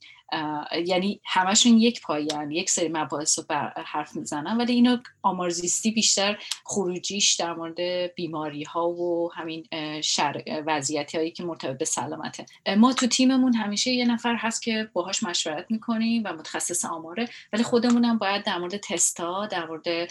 یعنی 0.85 1.21
همشون 1.25 1.77
یک 1.77 2.01
پایان 2.01 2.51
یک 2.51 2.69
سری 2.69 2.89
مباحث 2.89 3.39
رو 3.39 3.45
حرف 3.85 4.15
می‌زنن 4.15 4.57
ولی 4.57 4.73
اینو 4.73 4.97
آمارزیستی 5.21 5.91
بیشتر 5.91 6.37
خروجیش 6.65 7.33
در 7.33 7.53
مورد 7.53 7.79
بیماری 8.15 8.63
ها 8.63 8.89
و 8.89 9.33
همین 9.33 9.67
شر... 10.01 10.43
وضعیتی 10.65 11.17
هایی 11.17 11.31
که 11.31 11.43
مرتبط 11.43 11.77
به 11.77 11.85
سلامته. 11.85 12.45
ما 12.77 12.93
تو 12.93 13.07
تیممون 13.07 13.53
همیشه 13.53 13.91
یه 13.91 14.05
نفر 14.05 14.35
هست 14.35 14.61
که 14.61 14.89
باهاش 14.93 15.23
مشورت 15.23 15.65
می‌کنیم 15.69 16.21
و 16.25 16.33
متخصص 16.33 16.85
آماره 16.85 17.29
ولی 17.53 17.63
خودمون 17.63 18.05
هم 18.05 18.17
باید 18.17 18.43
در 18.43 18.57
مورد 18.57 18.77
تستا 18.77 19.45
در 19.45 19.65
مورد 19.65 20.09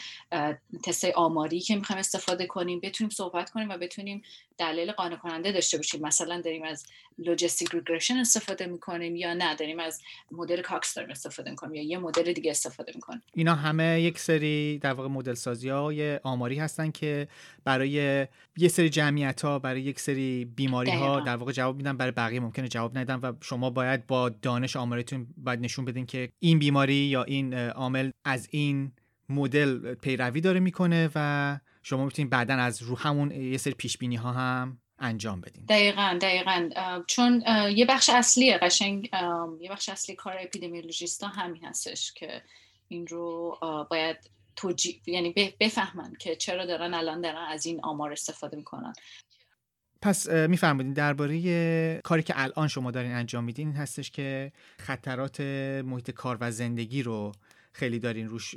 تست 0.84 1.04
آماری 1.04 1.60
که 1.60 1.76
می‌خوایم 1.76 2.00
استفاده 2.00 2.46
کنیم 2.46 2.80
بتونیم 2.80 3.10
صحبت 3.10 3.50
کنیم 3.50 3.68
و 3.68 3.78
بتونیم 3.78 4.22
دلیل 4.58 4.92
قانع 4.92 5.16
کننده 5.16 5.52
داشته 5.52 5.76
باشیم. 5.76 6.00
مثلا 6.00 6.40
داریم 6.40 6.62
از 6.62 6.86
logistic 7.18 7.68
regression 7.70 8.16
استفاده 8.16 8.66
می‌کنیم 8.66 9.16
یا 9.16 9.34
نه؟ 9.34 9.54
داریم 9.54 9.80
از 9.80 10.02
مدل 10.30 10.62
Cox 10.62 10.94
داریم 10.94 11.10
استفاده 11.10 11.50
می‌کنیم 11.50 11.74
یا 11.74 11.82
یه 11.82 11.98
مدل 11.98 12.32
دیگه 12.32 12.50
استفاده 12.50 12.92
می‌کنیم. 12.94 13.22
اینا 13.34 13.54
همه 13.54 14.00
یک 14.00 14.18
سری 14.18 14.78
در 14.78 14.92
واقع 14.92 15.08
مدل 15.08 15.34
سازی 15.34 15.68
های 15.68 16.16
آماری 16.16 16.58
هستن 16.58 16.90
که 16.90 17.28
برای 17.64 17.90
یه 18.56 18.68
سری 18.68 18.90
جمعیت 18.90 19.44
ها 19.44 19.58
برای 19.58 19.82
یک 19.82 20.00
سری 20.00 20.44
بیماری 20.44 20.90
ها 20.90 21.20
در 21.20 21.36
واقع 21.36 21.52
جواب 21.52 21.76
میدن. 21.76 21.96
برای 21.96 22.12
بقیه 22.12 22.40
ممکنه 22.40 22.68
جواب 22.68 22.98
ندن 22.98 23.20
و 23.22 23.32
شما 23.40 23.70
باید 23.70 24.06
با 24.06 24.28
دانش 24.28 24.76
آماریتون 24.76 25.26
باید 25.36 25.60
نشون 25.60 25.84
بدین 25.84 26.06
که 26.06 26.28
این 26.38 26.58
بیماری 26.58 26.94
یا 26.94 27.22
این 27.22 27.54
عامل 27.54 28.10
از 28.24 28.48
این 28.50 28.92
مدل 29.28 29.94
پیروی 29.94 30.40
داره 30.40 30.60
می‌کنه 30.60 31.10
و 31.14 31.58
شما 31.82 32.04
می‌تونید 32.04 32.30
بعدا 32.30 32.54
از 32.54 32.82
رو 32.82 32.98
همون 32.98 33.30
یه 33.30 33.58
سری 33.58 33.74
پیش 33.74 33.98
بینی 33.98 34.16
ها 34.16 34.32
هم 34.32 34.78
انجام 35.00 35.40
بدین 35.40 35.64
دقیقا 35.64 36.18
دقیقا. 36.22 36.70
چون 37.06 37.44
یه 37.76 37.86
بخش 37.86 38.10
اصلی 38.10 38.54
قشنگ 38.54 39.10
یه 39.60 39.70
بخش 39.70 39.88
اصلی 39.88 40.16
کار 40.16 40.36
اپیدمیولوژیست 40.40 41.24
همین 41.24 41.64
هستش 41.64 42.12
که 42.12 42.42
این 42.88 43.06
رو 43.06 43.58
باید 43.90 44.16
توجی... 44.56 45.02
یعنی 45.06 45.34
بفهمن 45.60 46.12
که 46.18 46.36
چرا 46.36 46.66
دارن 46.66 46.94
الان 46.94 47.20
دارن 47.20 47.46
از 47.48 47.66
این 47.66 47.80
آمار 47.82 48.12
استفاده 48.12 48.56
می‌کنن. 48.56 48.92
پس 50.02 50.28
میفرمودین 50.28 50.92
درباره 50.92 52.00
کاری 52.04 52.22
که 52.22 52.34
الان 52.36 52.68
شما 52.68 52.90
دارین 52.90 53.12
انجام 53.12 53.44
میدین 53.44 53.68
این 53.68 53.76
هستش 53.76 54.10
که 54.10 54.52
خطرات 54.78 55.40
محیط 55.84 56.10
کار 56.10 56.38
و 56.40 56.50
زندگی 56.50 57.02
رو 57.02 57.32
خیلی 57.72 57.98
دارین 57.98 58.28
روش 58.28 58.54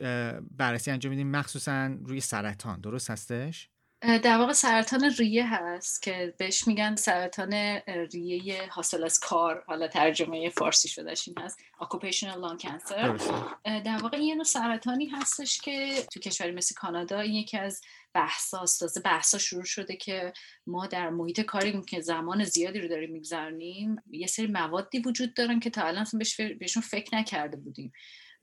بررسی 0.51 0.91
انجام 0.91 1.09
میدین 1.09 1.31
مخصوصا 1.31 1.97
روی 2.03 2.19
سرطان. 2.19 2.81
درست 2.81 3.09
هستش؟ 3.09 3.69
در 4.03 4.37
واقع 4.37 4.53
سرطان 4.53 5.13
ریه 5.17 5.47
هست 5.53 6.01
که 6.01 6.33
بهش 6.37 6.67
میگن 6.67 6.95
سرطان 6.95 7.53
ریه 8.13 8.67
حاصل 8.69 9.03
از 9.03 9.19
کار. 9.19 9.63
حالا 9.67 9.87
ترجمه 9.87 10.49
فارسی 10.49 10.87
شدهش 10.87 11.27
این 11.27 11.37
هست. 11.39 11.59
Occupational 11.81 12.37
lung 12.37 12.63
cancer. 12.63 13.23
در 13.65 13.97
واقع 14.01 14.17
یه 14.17 14.35
نوع 14.35 14.43
سرطانی 14.43 15.05
هستش 15.05 15.61
که 15.61 16.03
تو 16.13 16.19
کشوری 16.19 16.51
مثل 16.51 16.75
کانادا 16.75 17.19
این 17.19 17.33
یکی 17.33 17.57
از 17.57 17.81
بحثاست 18.13 18.79
تازه 18.79 19.01
بحثا 19.01 19.37
شروع 19.37 19.63
شده 19.63 19.95
که 19.95 20.33
ما 20.67 20.87
در 20.87 21.09
محیط 21.09 21.41
کاری 21.41 21.81
که 21.81 22.01
زمان 22.01 22.43
زیادی 22.43 22.79
رو 22.79 22.87
داریم 22.87 23.11
میگذرنیم 23.11 23.95
یه 24.11 24.27
سری 24.27 24.47
موادی 24.47 24.99
وجود 24.99 25.33
دارن 25.33 25.59
که 25.59 25.69
تا 25.69 25.81
الان 25.81 26.05
بهشون 26.59 26.83
فکر 26.83 27.15
نکرده 27.15 27.57
بودیم. 27.57 27.91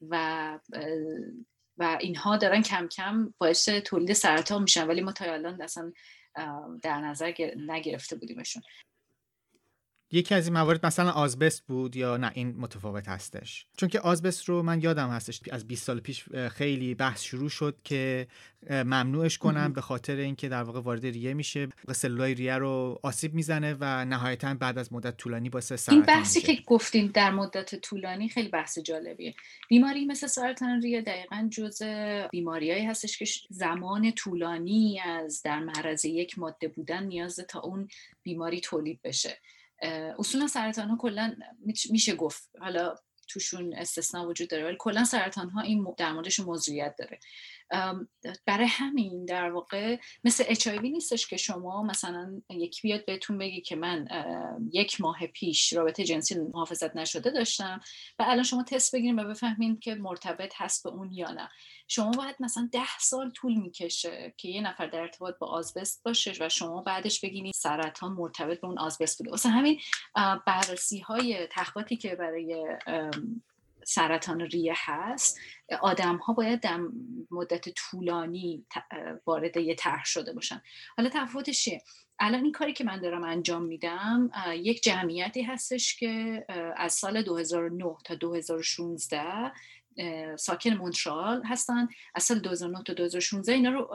و 0.08 0.58
و 1.80 1.98
اینها 2.00 2.36
دارن 2.36 2.62
کم 2.62 2.88
کم 2.88 3.34
باعث 3.38 3.68
تولید 3.68 4.12
سرطان 4.12 4.62
میشن. 4.62 4.86
ولی 4.86 5.00
ما 5.00 5.12
تا 5.12 5.24
الان 5.24 5.62
اصلا 5.62 5.92
در 6.82 7.00
نظر 7.00 7.32
نگرفته 7.56 8.16
بودیمشون. 8.16 8.62
یکی 10.12 10.34
از 10.34 10.46
این 10.46 10.54
موارد 10.54 10.86
مثلا 10.86 11.10
آزبست 11.10 11.66
بود 11.66 11.96
یا 11.96 12.16
نه 12.16 12.30
این 12.34 12.54
متفاوت 12.58 13.08
هستش. 13.08 13.66
چون 13.76 13.88
که 13.88 14.00
آزبست 14.00 14.48
رو 14.48 14.62
من 14.62 14.80
یادم 14.80 15.08
هستش 15.08 15.40
از 15.50 15.68
20 15.68 15.84
سال 15.84 16.00
پیش 16.00 16.24
خیلی 16.48 16.94
بحث 16.94 17.22
شروع 17.22 17.48
شد 17.48 17.78
که 17.84 18.26
ممنوعش 18.70 19.38
کنم 19.38 19.72
به 19.72 19.80
خاطر 19.80 20.16
اینکه 20.16 20.48
در 20.48 20.62
واقع 20.62 20.80
وارد 20.80 21.06
ریه 21.06 21.34
میشه. 21.34 21.68
سلولای 21.92 22.34
ریه 22.34 22.56
رو 22.56 23.00
آسیب 23.02 23.34
می‌زنه 23.34 23.76
و 23.80 24.04
نهایتا 24.04 24.54
بعد 24.54 24.78
از 24.78 24.92
مدت 24.92 25.16
طولانی 25.16 25.50
باعث 25.50 25.72
سرطان 25.72 25.94
این 25.94 26.04
بحثی 26.04 26.40
که 26.40 26.62
گفتیم 26.66 27.10
در 27.14 27.30
مدت 27.30 27.74
طولانی 27.74 28.28
خیلی 28.28 28.48
بحث 28.48 28.78
جالبیه. 28.78 29.34
بیماری 29.68 30.04
مثل 30.04 30.26
سرطان 30.26 30.82
ریه 30.82 31.02
دقیقا 31.02 31.48
جز 31.50 31.82
بیماریایی 32.30 32.84
هستش 32.84 33.18
که 33.18 33.24
زمان 33.50 34.12
طولانی 34.12 35.00
از 35.00 35.42
در 35.42 35.58
معرض 35.58 36.04
یک 36.04 36.38
ماده 36.38 36.68
بودن 36.68 37.02
نیاز 37.02 37.40
تا 37.48 37.60
اون 37.60 37.88
بیماری 38.22 38.60
تولید 38.60 39.00
بشه. 39.04 39.38
اصولا 40.18 40.46
سرطان 40.46 40.88
ها 40.88 40.96
کلا 40.96 41.36
میشه 41.90 42.14
گفت. 42.14 42.50
حالا 42.60 42.94
توشون 43.28 43.74
استثنا 43.74 44.28
وجود 44.28 44.48
داره 44.48 44.64
ولی 44.64 44.76
کلا 44.78 45.04
سرطان 45.04 45.50
ها 45.50 45.60
این 45.60 45.94
در 45.96 46.12
موردش 46.12 46.40
موضوعیت 46.40 46.94
داره. 46.98 47.18
برای 48.46 48.66
همین 48.66 49.24
در 49.24 49.50
واقع 49.50 49.96
مثل 50.24 50.44
اچ 50.46 50.68
نیستش 50.68 51.26
که 51.26 51.36
شما 51.36 51.82
مثلا 51.82 52.42
یکی 52.50 52.80
بیاد 52.82 53.04
بهتون 53.04 53.38
بگی 53.38 53.60
که 53.60 53.76
من 53.76 54.08
یک 54.72 55.00
ماه 55.00 55.26
پیش 55.26 55.72
رابطه 55.72 56.04
جنسی 56.04 56.38
محافظت 56.38 56.96
نشده 56.96 57.30
داشتم 57.30 57.80
و 58.18 58.24
الان 58.28 58.42
شما 58.42 58.62
تست 58.62 58.94
بگیریم 58.94 59.18
و 59.18 59.24
بفهمین 59.24 59.80
که 59.80 59.94
مرتبط 59.94 60.52
هست 60.56 60.84
به 60.84 60.90
اون 60.90 61.12
یا 61.12 61.30
نه. 61.30 61.48
شما 61.88 62.10
باید 62.10 62.36
مثلا 62.40 62.68
ده 62.72 62.98
سال 62.98 63.30
طول 63.30 63.54
می‌کشه 63.54 64.34
که 64.36 64.48
یه 64.48 64.60
نفر 64.60 64.86
در 64.86 65.00
ارتباط 65.00 65.38
با 65.38 65.46
آزبست 65.46 66.02
باشه 66.04 66.32
و 66.40 66.48
شما 66.48 66.82
بعدش 66.82 67.20
بگینید 67.20 67.54
سرطان 67.54 68.12
مرتبط 68.12 68.60
به 68.60 68.66
اون 68.66 68.78
آزبست 68.78 69.18
بوده. 69.18 69.30
واسه 69.30 69.48
همین 69.48 69.80
بررسی 70.46 70.98
های 70.98 71.46
تحقیقاتی 71.46 71.96
که 71.96 72.14
برای 72.14 72.76
سرطان 73.90 74.40
ریه 74.40 74.74
هست 74.76 75.40
آدم 75.80 76.16
ها 76.16 76.32
باید 76.32 76.60
در 76.60 76.80
مدت 77.30 77.68
طولانی 77.68 78.66
وارد 79.26 79.56
یه 79.56 79.74
طرح 79.74 80.04
شده 80.04 80.32
باشن. 80.32 80.62
حالا 80.96 81.10
تفاوتش 81.12 81.64
چیه؟ 81.64 81.82
الان 82.18 82.42
این 82.42 82.52
کاری 82.52 82.72
که 82.72 82.84
من 82.84 83.00
دارم 83.00 83.24
انجام 83.24 83.62
میدم 83.62 84.30
یک 84.54 84.82
جمعیتی 84.82 85.42
هستش 85.42 85.96
که 85.96 86.44
از 86.76 86.92
سال 86.92 87.22
2009 87.22 87.96
تا 88.04 88.14
2016 88.14 89.52
ساکن 90.36 90.70
مونترال 90.70 91.42
هستن. 91.44 91.88
از 92.14 92.22
سال 92.22 92.38
2009 92.38 92.82
تا 92.82 92.92
2016 92.92 93.52
اینا 93.52 93.70
رو 93.70 93.90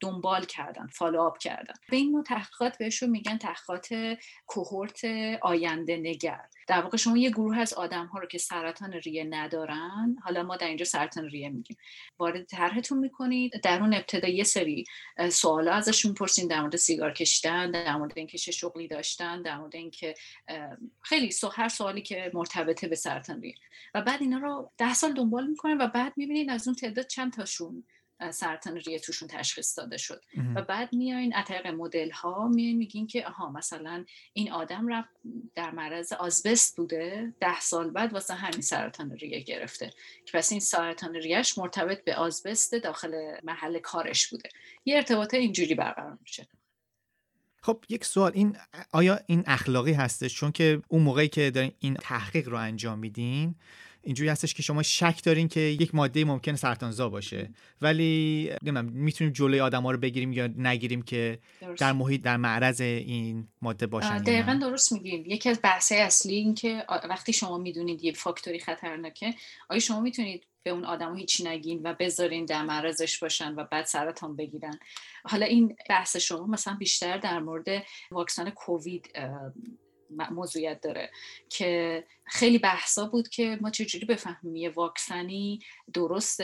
دنبال 0.00 0.44
کردن 0.44 0.86
فالوآپ 0.86 1.38
کردن. 1.38 1.74
به 1.90 1.96
این 1.96 2.12
نوع 2.12 2.22
تحقیقات 2.22 2.78
بهشون 2.78 3.10
میگن 3.10 3.38
تحقیقات 3.38 4.16
کوهورت 4.46 5.04
آینده 5.42 5.96
نگر. 5.96 6.40
در 6.66 6.80
واقع 6.80 6.96
شما 6.96 7.18
یه 7.18 7.30
گروه 7.30 7.58
از 7.58 7.72
آدم 7.72 8.06
ها 8.06 8.18
رو 8.18 8.26
که 8.26 8.38
سرطان 8.38 8.92
ریه 8.92 9.24
ندارن 9.24 10.16
حالا 10.24 10.42
ما 10.42 10.56
در 10.56 10.66
اینجا 10.66 10.84
سرطان 10.84 11.28
ریه 11.28 11.48
میگیم 11.48 11.76
وارد 12.18 12.44
طرحتون 12.44 12.98
می‌کنید. 12.98 13.60
در 13.62 13.80
اون 13.80 13.94
ابتدا 13.94 14.28
یه 14.28 14.44
سری 14.44 14.84
سوالا 15.30 15.72
ازشون 15.72 16.10
می‌پرسین 16.10 16.48
در 16.48 16.60
مورد 16.60 16.76
سیگار 16.76 17.12
کشیدن 17.12 17.70
در 17.70 17.96
مورد 17.96 18.12
اینکه 18.16 18.38
چه 18.38 18.52
شغلی 18.52 18.88
داشتن 18.88 19.42
در 19.42 19.56
مورد 19.56 19.76
اینکه 19.76 20.14
خیلی 21.02 21.30
هر 21.52 21.68
سوالی 21.68 22.02
که 22.02 22.30
مرتبطه 22.34 22.88
به 22.88 22.96
سرطان 22.96 23.40
ریه. 23.40 23.54
و 23.94 24.02
بعد 24.02 24.22
اینا 24.22 24.38
رو 24.38 24.70
ده 24.78 24.94
سال 24.94 25.12
دنبال 25.12 25.46
می‌کنن 25.46 25.80
و 25.80 25.86
بعد 25.86 26.12
می‌بینید 26.16 26.50
از 26.50 26.68
اون 26.68 26.76
تعداد 26.76 27.06
چند 27.06 27.32
تاشون 27.32 27.84
سرطان 28.30 28.76
ریه 28.76 28.98
توشون 28.98 29.28
تشخیص 29.28 29.78
داده 29.78 29.96
شد. 29.96 30.22
و 30.54 30.62
بعد 30.62 30.92
میایین 30.92 31.34
طریق 31.46 31.66
مدل 31.66 32.10
ها 32.10 32.48
میایین 32.48 32.76
میگین 32.76 33.06
که 33.06 33.26
آها 33.26 33.50
مثلا 33.50 34.04
این 34.32 34.52
آدم 34.52 34.88
رفت 34.88 35.08
در 35.54 35.70
معرض 35.70 36.12
آزبست 36.12 36.76
بوده 36.76 37.32
ده 37.40 37.60
سال 37.60 37.90
بعد 37.90 38.12
واسه 38.12 38.34
همین 38.34 38.60
سرطان 38.60 39.12
ریه 39.12 39.40
گرفته. 39.40 39.90
که 40.24 40.38
پس 40.38 40.52
این 40.52 40.60
سرطان 40.60 41.14
ریهش 41.14 41.58
مرتبط 41.58 42.04
به 42.04 42.16
آزبست 42.16 42.74
داخل 42.74 43.36
محل 43.42 43.78
کارش 43.78 44.28
بوده. 44.28 44.48
یه 44.84 44.96
ارتباط 44.96 45.34
اینجوری 45.34 45.74
برقرار 45.74 46.18
میشه. 46.20 46.48
خب 47.64 47.84
یک 47.88 48.04
سوال. 48.04 48.32
این 48.34 48.56
آیا 48.92 49.20
این 49.26 49.44
اخلاقی 49.46 49.92
هستش؟ 49.92 50.34
چون 50.34 50.52
که 50.52 50.82
اون 50.88 51.02
موقعی 51.02 51.28
که 51.28 51.50
دارین 51.50 51.72
این 51.78 51.94
تحقیق 51.94 52.48
رو 52.48 52.56
انجام 52.56 52.98
میدین 52.98 53.54
اینجوری 54.04 54.28
هستش 54.28 54.54
که 54.54 54.62
شما 54.62 54.82
شک 54.82 55.24
دارین 55.24 55.48
که 55.48 55.60
یک 55.60 55.94
ماده 55.94 56.24
ممکن 56.24 56.54
سرطانزا 56.54 57.08
باشه. 57.08 57.50
ولی 57.80 58.48
نمی‌دونم 58.50 58.84
می‌تونیم 58.84 59.32
جلوی 59.32 59.60
آدما 59.60 59.90
رو 59.90 59.98
بگیریم 59.98 60.32
یا 60.32 60.46
نگیریم 60.56 61.02
که 61.02 61.38
در 61.78 61.92
محیط 61.92 62.22
در 62.22 62.36
معرض 62.36 62.80
این 62.80 63.48
ماده 63.62 63.86
باشن 63.86 64.18
دقیقا 64.18 64.58
درست 64.60 64.92
میگیم 64.92 65.24
یکی 65.26 65.48
از 65.48 65.60
بحث 65.62 65.92
اصلی 65.92 66.34
این 66.34 66.54
که 66.54 66.84
وقتی 66.88 67.32
شما 67.32 67.58
می‌دونید 67.58 68.04
یه 68.04 68.12
فاکتوری 68.12 68.58
خطرناکه 68.58 69.34
آیا 69.68 69.80
شما 69.80 70.00
می‌تونید 70.00 70.46
به 70.62 70.70
اون 70.70 70.84
آدم 70.84 71.16
هیچی 71.16 71.44
نگین 71.44 71.80
و 71.84 71.94
بذارین 71.94 72.44
در 72.44 72.62
معرضش 72.62 73.18
باشن 73.18 73.54
و 73.54 73.64
بعد 73.64 73.84
سرطان 73.84 74.36
بگیرن؟ 74.36 74.78
حالا 75.24 75.46
این 75.46 75.76
بحث 75.88 76.16
شما 76.16 76.46
مثلا 76.46 76.74
بیشتر 76.74 77.18
در 77.18 77.38
مورد 77.38 77.68
واکسن 78.10 78.50
کووید 78.50 79.10
موضوعیت 80.30 80.80
داره 80.80 81.10
که 81.48 82.04
خیلی 82.26 82.58
بحثا 82.58 83.06
بود 83.06 83.28
که 83.28 83.58
ما 83.60 83.70
چجوری 83.70 84.06
بفهمیم 84.06 84.56
یه 84.56 84.70
واکسنی 84.70 85.60
درست 85.92 86.40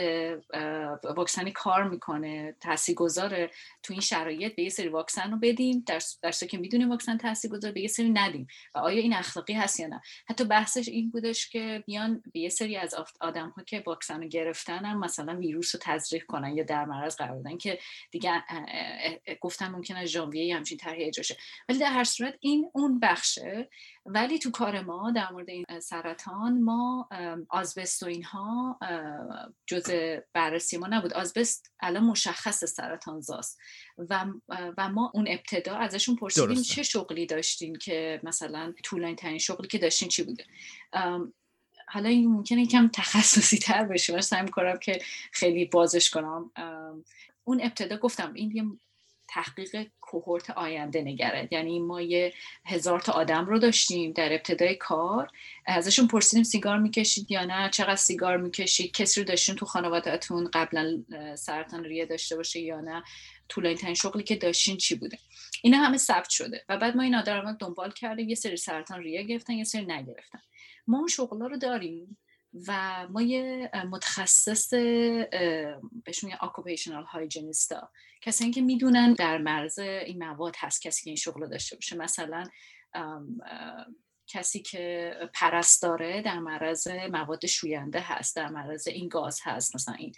واکسنی 1.05 1.53
کار 1.53 1.88
می‌کنه 1.88 2.57
گذاره 2.97 3.51
تو 3.83 3.93
این 3.93 4.01
شرایط 4.01 4.57
به 4.57 4.62
یه 4.62 4.69
سری 4.69 4.88
واکسن 4.88 5.31
رو 5.31 5.37
بدیم 5.37 5.83
در 5.87 6.01
درسته 6.23 6.47
که 6.47 6.59
می‌دونیم 6.59 6.90
واکسن 6.90 7.19
گذاره 7.51 7.75
به 7.75 7.81
یه 7.81 7.88
سری 7.88 8.11
ندیم. 8.11 8.47
و 8.75 8.79
آیا 8.79 9.03
این 9.03 9.14
اخلاقی 9.14 9.53
هست 9.53 9.81
یا 9.81 9.87
نه؟ 9.87 10.01
حتی 10.29 10.45
بحثش 10.45 10.88
این 10.88 11.11
بودش 11.11 11.49
که 11.49 11.85
بیان 11.87 12.23
به 12.33 12.40
یه 12.40 12.49
سری 12.49 12.77
از 12.77 12.95
آدم 13.21 13.49
ها 13.49 13.62
که 13.62 13.83
واکسن 13.87 14.23
رو 14.23 14.29
گرفتن 14.29 14.85
هم 14.85 15.01
مثلا 15.01 15.38
ویروس 15.38 15.75
رو 15.75 15.81
تزریق 15.85 16.27
کنن 16.27 16.57
یا 16.57 16.64
در 16.64 16.85
معرض 16.85 17.16
قرار 17.16 17.38
بدن 17.38 17.57
که 17.59 17.79
دیگه 18.11 18.43
گفتن 19.40 19.69
ممکن 19.69 19.97
از 19.97 20.09
ژانویه 20.09 20.57
همچین 20.57 20.79
طرحی 20.79 21.05
اجرا 21.05 21.37
ولی 21.69 21.79
در 21.79 21.93
هر 21.93 22.05
صورت 22.05 22.35
این 22.40 22.71
اون 22.75 23.01
بخشه. 23.01 23.69
ولی 24.07 24.38
تو 24.38 24.51
کار 24.51 24.81
ما 24.81 25.11
در 25.11 25.33
مورد 25.33 25.51
این 25.51 25.64
سرطان 25.79 26.63
ما 26.63 27.09
آزبست 27.49 28.03
و 28.03 28.07
اینها 28.07 28.79
جز 29.67 29.91
بررسی 30.33 30.79
ما 30.79 30.87
نبود. 30.87 31.13
آزبست 31.13 31.73
الان 31.81 32.05
مشخص 32.05 32.65
سرطان 32.65 33.21
زاست. 33.21 33.59
و, 33.99 34.27
و 34.79 34.89
ما 34.89 35.11
اون 35.15 35.27
ابتدا 35.29 35.77
ازشون 35.77 36.17
پرسیدیم 36.17 36.63
چه 36.63 36.83
شغلی 36.83 37.27
داشتین 37.27 37.77
که 37.77 38.21
مثلا 38.23 38.75
طولانی 38.85 39.15
ترین 39.15 39.39
شغلی 39.39 39.69
که 39.69 39.79
داشتین 39.79 40.09
چی 40.09 40.23
بوده؟ 40.23 40.45
حالا 41.89 42.09
این 42.09 42.31
ممکنه 42.31 42.63
یکم 42.63 42.89
تخصصی 42.89 43.59
تر 43.59 43.85
بشه. 43.85 44.13
من 44.13 44.21
سعی 44.21 44.43
می‌کنم 44.43 44.79
که 44.79 45.03
خیلی 45.33 45.65
بازش 45.65 46.11
کنم. 46.11 46.51
اون 47.45 47.61
ابتدا 47.63 47.97
گفتم 47.97 48.33
این 48.35 48.57
یه 48.57 48.65
تحقیق 49.29 49.91
کوهورت 50.11 50.51
آینده 50.51 51.03
نگره 51.03 51.49
یعنی 51.51 51.79
ما 51.79 52.01
یه 52.01 52.33
هزار 52.66 53.01
تا 53.01 53.12
آدم 53.12 53.46
رو 53.46 53.59
داشتیم 53.59 54.12
در 54.12 54.33
ابتدای 54.33 54.75
کار. 54.75 55.31
ازشون 55.66 56.07
پرسیدیم 56.07 56.44
سیگار 56.44 56.79
می‌کشید 56.79 57.31
یا 57.31 57.44
نه؟ 57.44 57.70
چقدر 57.70 57.96
سیگار 57.96 58.37
می‌کشید؟ 58.37 58.92
کسی 58.92 59.20
رو 59.20 59.27
داشتیم 59.27 59.55
تو 59.55 59.66
خانوادهتون 59.66 60.51
قبلا 60.53 61.05
سرطان 61.37 61.85
ریه 61.85 62.07
داشته 62.07 62.37
باشه 62.37 62.61
یا 62.61 62.81
نه؟ 62.81 63.03
طولانی 63.49 63.75
ترین 63.75 63.94
شغلی 63.94 64.23
که 64.23 64.37
داشتین 64.37 64.77
چی 64.77 64.94
بوده؟ 64.94 65.18
اینا 65.62 65.79
همه 65.79 65.96
ثبت 65.96 66.31
شده. 66.31 66.64
و 66.68 66.77
بعد 66.77 66.96
ما 66.96 67.03
این 67.03 67.14
آدم 67.14 67.40
رو 67.40 67.53
دنبال 67.61 67.92
کردیم. 67.92 68.29
یه 68.29 68.35
سری 68.35 68.57
سرطان 68.57 69.03
ریه 69.03 69.23
گرفتن 69.23 69.53
یه 69.53 69.64
سری 69.64 69.87
نگرفتن. 69.87 70.40
ما 70.87 70.99
اون 70.99 71.09
شغلا 71.09 71.46
رو 71.46 71.57
داریم. 71.57 72.18
و 72.69 73.07
ما 73.11 73.23
یه 73.23 73.71
متخصص 73.91 74.75
بهش 76.05 76.25
میگن 76.25 76.37
اکوپیشنال 76.41 77.05
هایجینیستا 77.05 77.91
کسایی 78.23 78.51
که 78.51 78.63
می‌دونن 78.63 79.13
در 79.13 79.39
مرز 79.39 79.79
این 79.79 80.25
مواد 80.25 80.55
هست 80.59 80.83
کسی 80.83 81.05
که 81.05 81.11
این 81.11 81.17
شغل 81.17 81.49
داشته 81.49 81.77
باشه. 81.77 81.97
مثلا 81.97 82.45
کسی 84.27 84.63
که 84.63 85.15
پرستاره 85.35 86.23
در 86.23 86.39
معرض 86.39 86.89
مواد 86.89 87.47
شوینده 87.47 88.01
هست 88.01 88.37
در 88.37 88.49
معرض 88.49 88.89
این 88.89 89.09
گاز 89.09 89.41
هست 89.43 89.75
مثلا 89.75 89.95
این. 89.95 90.13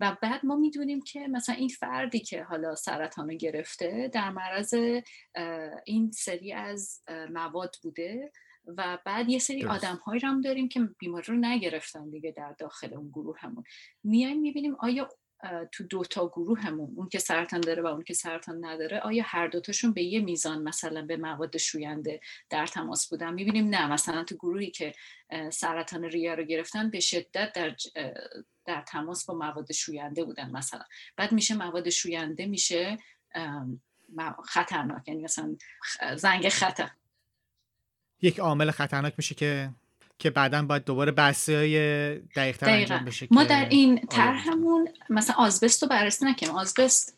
و 0.00 0.16
بعد 0.22 0.46
ما 0.46 0.56
می‌دونیم 0.56 1.02
که 1.02 1.28
مثلا 1.28 1.54
این 1.54 1.68
فردی 1.68 2.20
که 2.20 2.42
حالا 2.42 2.74
سرطان 2.74 3.36
گرفته 3.36 4.10
در 4.12 4.30
معرض 4.30 4.74
این 5.84 6.10
سری 6.10 6.52
از 6.52 7.02
مواد 7.32 7.76
بوده. 7.82 8.32
و 8.66 8.98
بعد 9.04 9.28
یه 9.28 9.38
سری 9.38 9.64
آدم 9.64 9.96
هایی 9.96 10.20
هم 10.20 10.40
داریم 10.40 10.68
که 10.68 10.80
بیماری 10.98 11.26
رو 11.26 11.34
نگرفتن 11.34 12.10
دیگه 12.10 12.30
در 12.36 12.52
داخل 12.58 12.94
اون 12.94 13.08
گروه 13.08 13.38
همون 13.38 13.64
میایم 14.04 14.40
می‌بینیم 14.40 14.76
آیا 14.78 15.08
تو 15.72 15.84
دو 15.84 16.04
تا 16.04 16.28
گروه 16.28 16.60
همون 16.60 16.92
اون 16.96 17.08
که 17.08 17.18
سرطان 17.18 17.60
داره 17.60 17.82
و 17.82 17.86
اون 17.86 18.02
که 18.02 18.14
سرطان 18.14 18.64
نداره 18.64 19.00
آیا 19.00 19.24
هر 19.26 19.46
دوتاشون 19.46 19.92
به 19.92 20.02
یه 20.02 20.20
میزان 20.20 20.62
مثلا 20.62 21.02
به 21.02 21.16
مواد 21.16 21.56
شوینده 21.56 22.20
در 22.50 22.66
تماس 22.66 23.08
بودن؟ 23.08 23.34
می‌بینیم 23.34 23.68
نه 23.68 23.92
مثلا 23.92 24.24
تو 24.24 24.34
گروهی 24.34 24.70
که 24.70 24.92
سرطان 25.52 26.04
ریه 26.04 26.34
رو 26.34 26.44
گرفتن 26.44 26.90
به 26.90 27.00
شدت 27.00 27.52
در 27.52 27.76
در 28.64 28.82
تماس 28.82 29.26
با 29.26 29.34
مواد 29.34 29.72
شوینده 29.72 30.24
بودن 30.24 30.50
مثلا. 30.50 30.84
بعد 31.16 31.32
میشه 31.32 31.54
مواد 31.54 31.90
شوینده 31.90 32.46
میشه 32.46 32.98
خطرناک 34.44 35.08
یعنی 35.08 35.22
مثلا 35.22 35.56
زنگ 36.16 36.48
خطر. 36.48 36.90
یک 38.24 38.38
عامل 38.40 38.70
خطرناک 38.70 39.14
میشه 39.16 39.34
که 39.34 39.70
که 40.18 40.30
بعدا 40.30 40.62
باید 40.62 40.84
دوباره 40.84 41.12
بحثی 41.12 41.54
های 41.54 41.78
انجام 42.62 43.04
بشه 43.04 43.28
ما 43.30 43.44
در 43.44 43.66
این 43.70 44.06
طرحمون 44.06 44.88
مثلا 45.10 45.36
آزبست 45.38 45.82
رو 45.82 45.88
بررسی 45.88 46.24
نکنیم 46.24 46.52
آزبست 46.52 47.16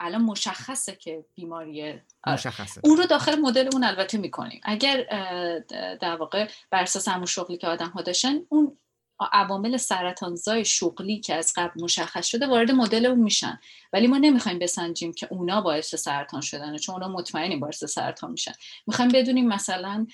الان 0.00 0.22
مشخصه 0.22 0.96
که 0.96 1.24
بیماری 1.34 2.00
مشخصه. 2.26 2.80
اون 2.84 2.96
رو 2.96 3.06
داخل 3.06 3.40
مدل 3.40 3.68
اون 3.72 3.84
البته 3.84 4.18
می‌کنیم. 4.18 4.60
اگر 4.64 5.02
در 6.00 6.16
واقع 6.16 6.48
بر 6.70 6.82
اساس 6.82 7.08
همون 7.08 7.26
شغلی 7.26 7.56
که 7.56 7.66
آدم 7.66 7.88
ها 7.88 8.02
داشتن 8.02 8.34
اون 8.48 8.76
عوامل 9.24 9.76
سرطانزای 9.76 10.64
شغلی 10.64 11.20
که 11.20 11.34
از 11.34 11.52
قبل 11.56 11.82
مشخص 11.82 12.26
شده 12.26 12.46
وارد 12.46 12.70
مدل 12.70 13.06
اون 13.06 13.18
میشن. 13.18 13.60
ولی 13.92 14.06
ما 14.06 14.18
نمی‌خوایم 14.18 14.58
بسنجیم 14.58 15.12
که 15.12 15.28
اونا 15.30 15.60
باعث 15.60 15.94
سرطان 15.94 16.40
شدن 16.40 16.76
چون 16.76 16.94
اونا 16.94 17.08
مطمئنیم 17.08 17.60
باعث 17.60 17.84
سرطان 17.84 18.30
میشن. 18.30 18.52
می‌خوایم 18.86 19.10
بدونیم 19.10 19.48
مثلا 19.48 20.06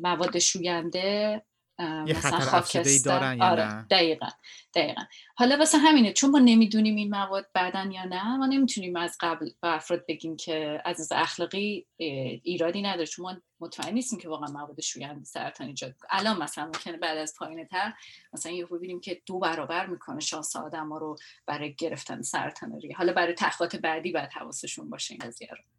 مواد 0.00 0.38
شوینده 0.38 1.42
یه 1.78 2.14
خطر 2.14 2.98
دارن 3.04 3.38
یا 3.38 3.44
آره 3.44 3.86
دقیقا 3.90 4.28
دقیقا. 4.74 5.02
حالا 5.36 5.56
واسه 5.56 5.78
همینه 5.78 6.12
چون 6.12 6.30
ما 6.30 6.38
نمی‌دونیم 6.38 6.96
این 6.96 7.10
مواد 7.10 7.46
بعدن 7.54 7.90
یا 7.90 8.04
نه 8.04 8.36
ما 8.36 8.46
نمی‌تونیم 8.46 8.96
از 8.96 9.16
قبل 9.20 9.50
به 9.62 9.68
افراد 9.68 10.04
بگیم 10.08 10.36
که 10.36 10.82
از 10.84 11.00
از 11.00 11.12
اخلاقی 11.12 11.86
ایرادی 11.96 12.82
نداره. 12.82 13.06
چون 13.06 13.24
ما 13.24 13.40
مطمئن 13.60 13.94
نیستیم 13.94 14.18
که 14.18 14.28
واقعا 14.28 14.52
مواد 14.52 14.80
شوینده 14.80 15.24
سرطان 15.24 15.66
ایجاد 15.66 15.94
الان 16.10 16.42
مثلا 16.42 16.64
ممکنه 16.64 16.96
بعد 16.96 17.18
از 17.18 17.34
پایین 17.38 17.66
تر 17.66 17.92
مثلا 18.32 18.52
یه 18.52 18.66
ببینیم 18.66 19.00
که 19.00 19.22
دو 19.26 19.38
برابر 19.38 19.86
می‌کنه 19.86 20.20
شانس 20.20 20.56
آدم 20.56 20.88
ها 20.88 20.98
رو 20.98 21.16
برای 21.46 21.74
گرفتن 21.74 22.22
سرطان 22.22 22.80
ریه. 22.80 22.96
حالا 22.96 23.12
برای 23.12 23.34
تحقیقات 23.34 23.76
بعدی 23.76 24.12
باید 24.12 24.32
حواسشون 24.32 24.90
باشه 24.90 25.14
این 25.14 25.28
قضیه 25.28 25.48
رو. 25.50 25.73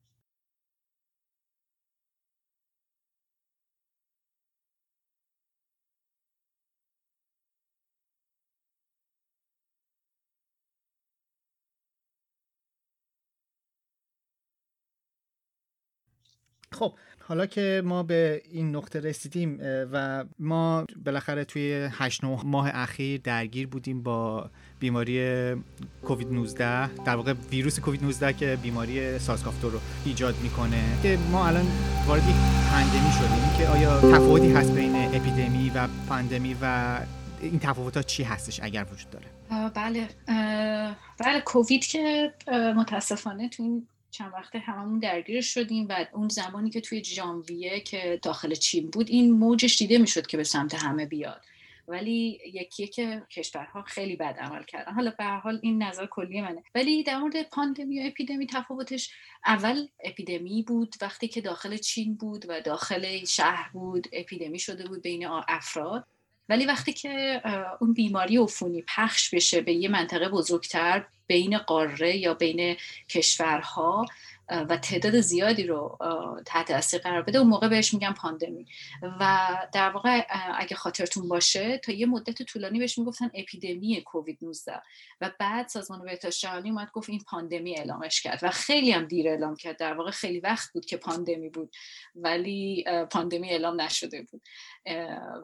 خب 16.75 16.93
حالا 17.27 17.45
که 17.45 17.81
ما 17.85 18.03
به 18.03 18.41
این 18.51 18.75
نقطه 18.75 18.99
رسیدیم 18.99 19.59
و 19.91 20.25
ما 20.39 20.85
بالاخره 21.05 21.45
توی 21.45 21.89
8 21.91 22.23
ماه 22.23 22.69
اخیر 22.73 23.21
درگیر 23.23 23.67
بودیم 23.67 24.03
با 24.03 24.49
بیماری 24.79 25.55
کووید 26.03 26.31
19 26.31 26.87
در 27.03 27.15
واقع 27.15 27.33
ویروس 27.51 27.79
کووید 27.79 28.03
19 28.03 28.33
که 28.33 28.57
بیماری 28.63 29.19
سارس 29.19 29.43
رو 29.61 29.79
ایجاد 30.05 30.35
می‌کنه. 30.43 30.83
که 31.03 31.17
ما 31.31 31.47
الان 31.47 31.65
وارد 32.07 32.23
یک 32.29 32.35
پندمی 32.71 33.11
شدیم 33.11 33.57
که 33.57 33.67
آیا 33.67 34.01
تفاوتی 34.01 34.51
هست 34.51 34.71
بین 34.71 34.95
اپیدمی 34.95 35.71
و 35.75 35.87
پاندمی 36.09 36.55
و 36.61 36.99
این 37.41 37.59
تفاوت 37.59 37.97
ها 37.97 38.03
چی 38.03 38.23
هستش 38.23 38.59
اگر 38.63 38.85
وجود 38.93 39.09
داره؟ 39.09 39.25
بله 39.69 40.07
بله 41.19 41.41
کووید 41.45 41.85
که 41.85 42.33
متاسفانه 42.75 43.49
تو 43.49 43.63
این 43.63 43.87
چند 44.17 44.33
وقته 44.33 44.59
هممون 44.59 44.99
درگیر 44.99 45.41
شدیم 45.41 45.87
و 45.89 46.05
اون 46.13 46.27
زمانی 46.27 46.69
که 46.69 46.81
توی 46.81 47.03
ژانویه 47.03 47.79
که 47.79 48.19
داخل 48.23 48.53
چین 48.53 48.89
بود 48.89 49.09
این 49.09 49.31
موجش 49.31 49.77
دیده 49.77 49.97
می‌شد 49.97 50.27
که 50.27 50.37
به 50.37 50.43
سمت 50.43 50.73
همه 50.75 51.05
بیاد. 51.05 51.41
ولی 51.87 52.39
یکی 52.53 52.87
که 52.87 53.23
کشورها 53.31 53.81
خیلی 53.81 54.15
بد 54.15 54.37
عمل 54.39 54.63
کردن. 54.63 54.93
حالا 54.93 55.13
به 55.17 55.25
حال 55.25 55.59
این 55.63 55.83
نظر 55.83 56.05
کلی 56.05 56.41
منه. 56.41 56.63
ولی 56.75 57.03
در 57.03 57.17
مورد 57.17 57.49
پاندمی 57.49 58.03
و 58.03 58.07
اپیدمی 58.07 58.47
تفاوتش 58.47 59.13
اول 59.45 59.87
اپیدمی 60.03 60.63
بود. 60.63 60.95
وقتی 61.01 61.27
که 61.27 61.41
داخل 61.41 61.77
چین 61.77 62.15
بود 62.15 62.45
و 62.47 62.61
داخل 62.61 63.25
شهر 63.25 63.69
بود 63.73 64.07
اپیدمی 64.13 64.59
شده 64.59 64.85
بود 64.85 65.01
بین 65.01 65.25
افراد. 65.47 66.07
ولی 66.49 66.65
وقتی 66.65 66.93
که 66.93 67.41
اون 67.81 67.93
بیماری 67.93 68.37
عفونی 68.37 68.83
پخش 68.87 69.33
بشه 69.33 69.61
به 69.61 69.73
یه 69.73 69.89
منطقه 69.89 70.29
بزرگتر 70.29 71.05
بین 71.27 71.57
قاره 71.57 72.17
یا 72.17 72.33
بین 72.33 72.77
کشورها 73.09 74.05
و 74.49 74.77
تعداد 74.77 75.19
زیادی 75.19 75.63
رو 75.63 75.97
تحت 76.45 76.67
تاثیر 76.67 76.99
قرار 76.99 77.21
بده 77.21 77.39
اون 77.39 77.47
موقع 77.47 77.67
بهش 77.67 77.93
میگن 77.93 78.13
پاندمی. 78.13 78.65
و 79.19 79.47
در 79.73 79.89
واقع 79.89 80.21
اگه 80.57 80.75
خاطرتون 80.75 81.27
باشه 81.27 81.77
تا 81.77 81.91
یه 81.91 82.05
مدت 82.05 82.43
طولانی 82.43 82.79
بهش 82.79 82.97
می‌گفتن 82.97 83.31
اپیدمی 83.33 84.01
کووید 84.01 84.37
19 84.41 84.81
و 85.21 85.31
بعد 85.39 85.67
سازمان 85.67 86.01
بهداشت 86.05 86.41
جهانی 86.41 86.69
اومد 86.69 86.91
گفت 86.91 87.09
این 87.09 87.19
پاندمی 87.27 87.77
اعلامش 87.77 88.21
کرد. 88.21 88.39
و 88.41 88.49
خیلی 88.49 88.91
هم 88.91 89.05
دیر 89.05 89.29
اعلام 89.29 89.55
کرد. 89.55 89.77
در 89.77 89.93
واقع 89.93 90.11
خیلی 90.11 90.39
وقت 90.39 90.73
بود 90.73 90.85
که 90.85 90.97
پاندمی 90.97 91.49
بود. 91.49 91.75
ولی 92.15 92.85
پاندمی 93.11 93.49
اعلام 93.49 93.81
نشده 93.81 94.21
بود. 94.31 94.41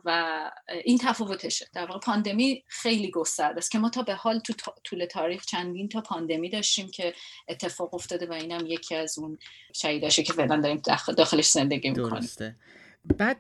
و 0.06 0.51
این 0.86 0.97
تفاوتشه. 0.97 1.65
در 1.73 1.86
واقع 1.86 1.99
پاندمی 1.99 2.63
خیلی 2.67 3.12
گسترده 3.12 3.58
است 3.58 3.71
که 3.71 3.80
ما 3.80 3.89
تا 3.89 4.01
به 4.01 4.13
حال 4.13 4.39
تو 4.39 4.54
طول 4.84 5.06
تاریخ 5.06 5.45
چندین 5.45 5.89
تا 5.89 6.01
پاندمی 6.01 6.49
داشتیم 6.49 6.91
که 6.91 7.13
اتفاق 7.47 7.93
افتاده 7.93 8.25
و 8.25 8.34
اینم 8.34 8.65
یکی 8.65 8.95
از 8.95 9.19
اون 9.19 9.38
شهیداشه 9.73 10.23
که 10.23 10.34
فعلا 10.34 10.62
داریم 10.62 10.82
داخلش 11.17 11.49
زندگی 11.49 11.89
می‌کنیم. 11.89 12.10
درسته. 12.10 12.56
بعد 13.17 13.38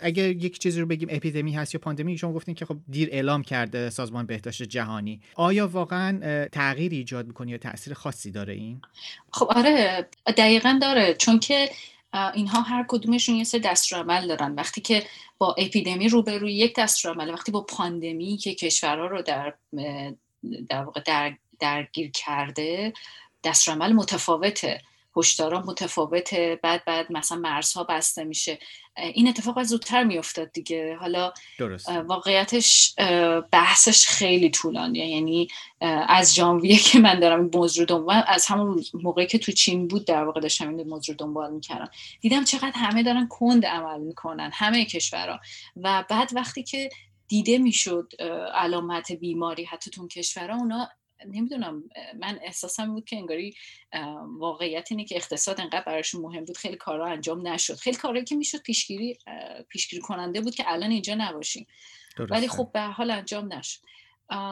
اگر 0.00 0.28
یک 0.28 0.58
چیزی 0.58 0.80
رو 0.80 0.86
بگیم 0.86 1.08
اپیدمی 1.10 1.52
هست 1.52 1.74
یا 1.74 1.80
پاندمی 1.80 2.18
شما 2.18 2.32
گفتین 2.32 2.54
که 2.54 2.64
خب 2.64 2.76
دیر 2.88 3.08
اعلام 3.12 3.42
کرده 3.42 3.90
سازمان 3.90 4.26
بهداشت 4.26 4.62
جهانی. 4.62 5.20
آیا 5.34 5.68
واقعا 5.68 6.46
تغییر 6.52 6.92
ایجاد 6.92 7.26
می‌کنه 7.26 7.50
یا 7.50 7.58
تاثیر 7.58 7.94
خاصی 7.94 8.30
داره 8.30 8.52
این؟ 8.52 8.80
خب 9.32 9.46
آره 9.56 10.08
دقیقا 10.26 10.78
داره. 10.82 11.14
چون 11.14 11.38
که 11.38 11.70
اینها 12.14 12.60
هر 12.60 12.84
کدومشون 12.88 13.34
یه 13.34 13.44
سه 13.44 13.58
دستورالعمل 13.58 14.26
دارن. 14.26 14.54
وقتی 14.54 14.80
که 14.80 15.06
با 15.38 15.54
اپیدمی 15.58 16.08
روبروی 16.08 16.54
یک 16.54 16.74
دستورالعمل 16.76 17.34
وقتی 17.34 17.52
با 17.52 17.60
پاندمی 17.60 18.36
که 18.36 18.54
کشورها 18.54 19.06
رو 19.06 19.22
در 19.22 19.54
در 20.68 20.82
واقع 20.84 21.00
در 21.00 21.36
درگیر 21.60 22.10
کرده 22.10 22.92
دستورالعمل 23.44 23.92
متفاوته. 23.92 24.80
هشدارا 25.16 25.60
متفاوته. 25.60 26.60
بعد 26.62 26.84
بعد 26.84 27.12
مثلا 27.12 27.38
مرزها 27.38 27.84
بسته 27.84 28.24
میشه. 28.24 28.58
این 28.96 29.28
اتفاق 29.28 29.58
از 29.58 29.68
زودتر 29.68 30.04
میافتاد 30.04 30.52
دیگه. 30.52 30.96
حالا 31.00 31.32
درست. 31.58 31.88
واقعیتش 31.88 32.94
بحثش 33.50 34.06
خیلی 34.06 34.50
طولانیه. 34.50 35.06
یعنی 35.06 35.48
از 36.08 36.34
ژانویه 36.34 36.78
که 36.78 36.98
من 36.98 37.20
دارم 37.20 37.40
این 37.40 37.50
موضوع 37.54 37.86
دنبال 37.86 38.22
از 38.26 38.46
همون 38.46 38.84
موقعی 38.94 39.26
که 39.26 39.38
تو 39.38 39.52
چین 39.52 39.88
بود 39.88 40.06
در 40.06 40.24
واقع 40.24 40.40
داشتم 40.40 40.76
این 40.76 40.88
موضوع 40.88 41.16
دنبال 41.16 41.52
می‌کردم. 41.52 41.90
دیدم 42.20 42.44
چقدر 42.44 42.72
همه 42.74 43.02
دارن 43.02 43.28
کند 43.28 43.66
عمل 43.66 44.00
می‌کنن 44.00 44.50
همه 44.52 44.84
کشورها 44.84 45.40
و 45.76 46.04
بعد 46.10 46.30
وقتی 46.34 46.62
که 46.62 46.88
دیده 47.28 47.58
می‌شد 47.58 48.12
علامت 48.54 49.12
بیماری 49.12 49.64
حتی 49.64 49.90
تو 49.90 50.08
کشورها 50.08 50.56
اونا 50.56 50.88
نمی‌دونم 51.26 51.84
من 52.18 52.38
احساسم 52.42 52.94
بود 52.94 53.04
که 53.04 53.16
انگاری 53.16 53.54
واقعیت 54.38 54.88
اینه 54.90 55.04
که 55.04 55.16
اقتصاد 55.16 55.60
انقدر 55.60 55.84
براشون 55.86 56.20
مهم 56.20 56.44
بود 56.44 56.56
خیلی 56.56 56.76
کارا 56.76 57.06
انجام 57.06 57.48
نشد. 57.48 57.74
خیلی 57.74 57.96
کارهایی 57.96 58.24
که 58.24 58.34
می‌شد 58.34 58.62
پیشگیری 58.62 59.18
پیشگیری 59.68 60.02
کننده 60.02 60.40
بود 60.40 60.54
که 60.54 60.64
الان 60.66 60.90
اینجا 60.90 61.14
نباشیم. 61.14 61.66
ولی 62.18 62.48
خب 62.48 62.70
به 62.72 62.80
حال 62.80 63.10
انجام 63.10 63.52
نشد. 63.52 63.80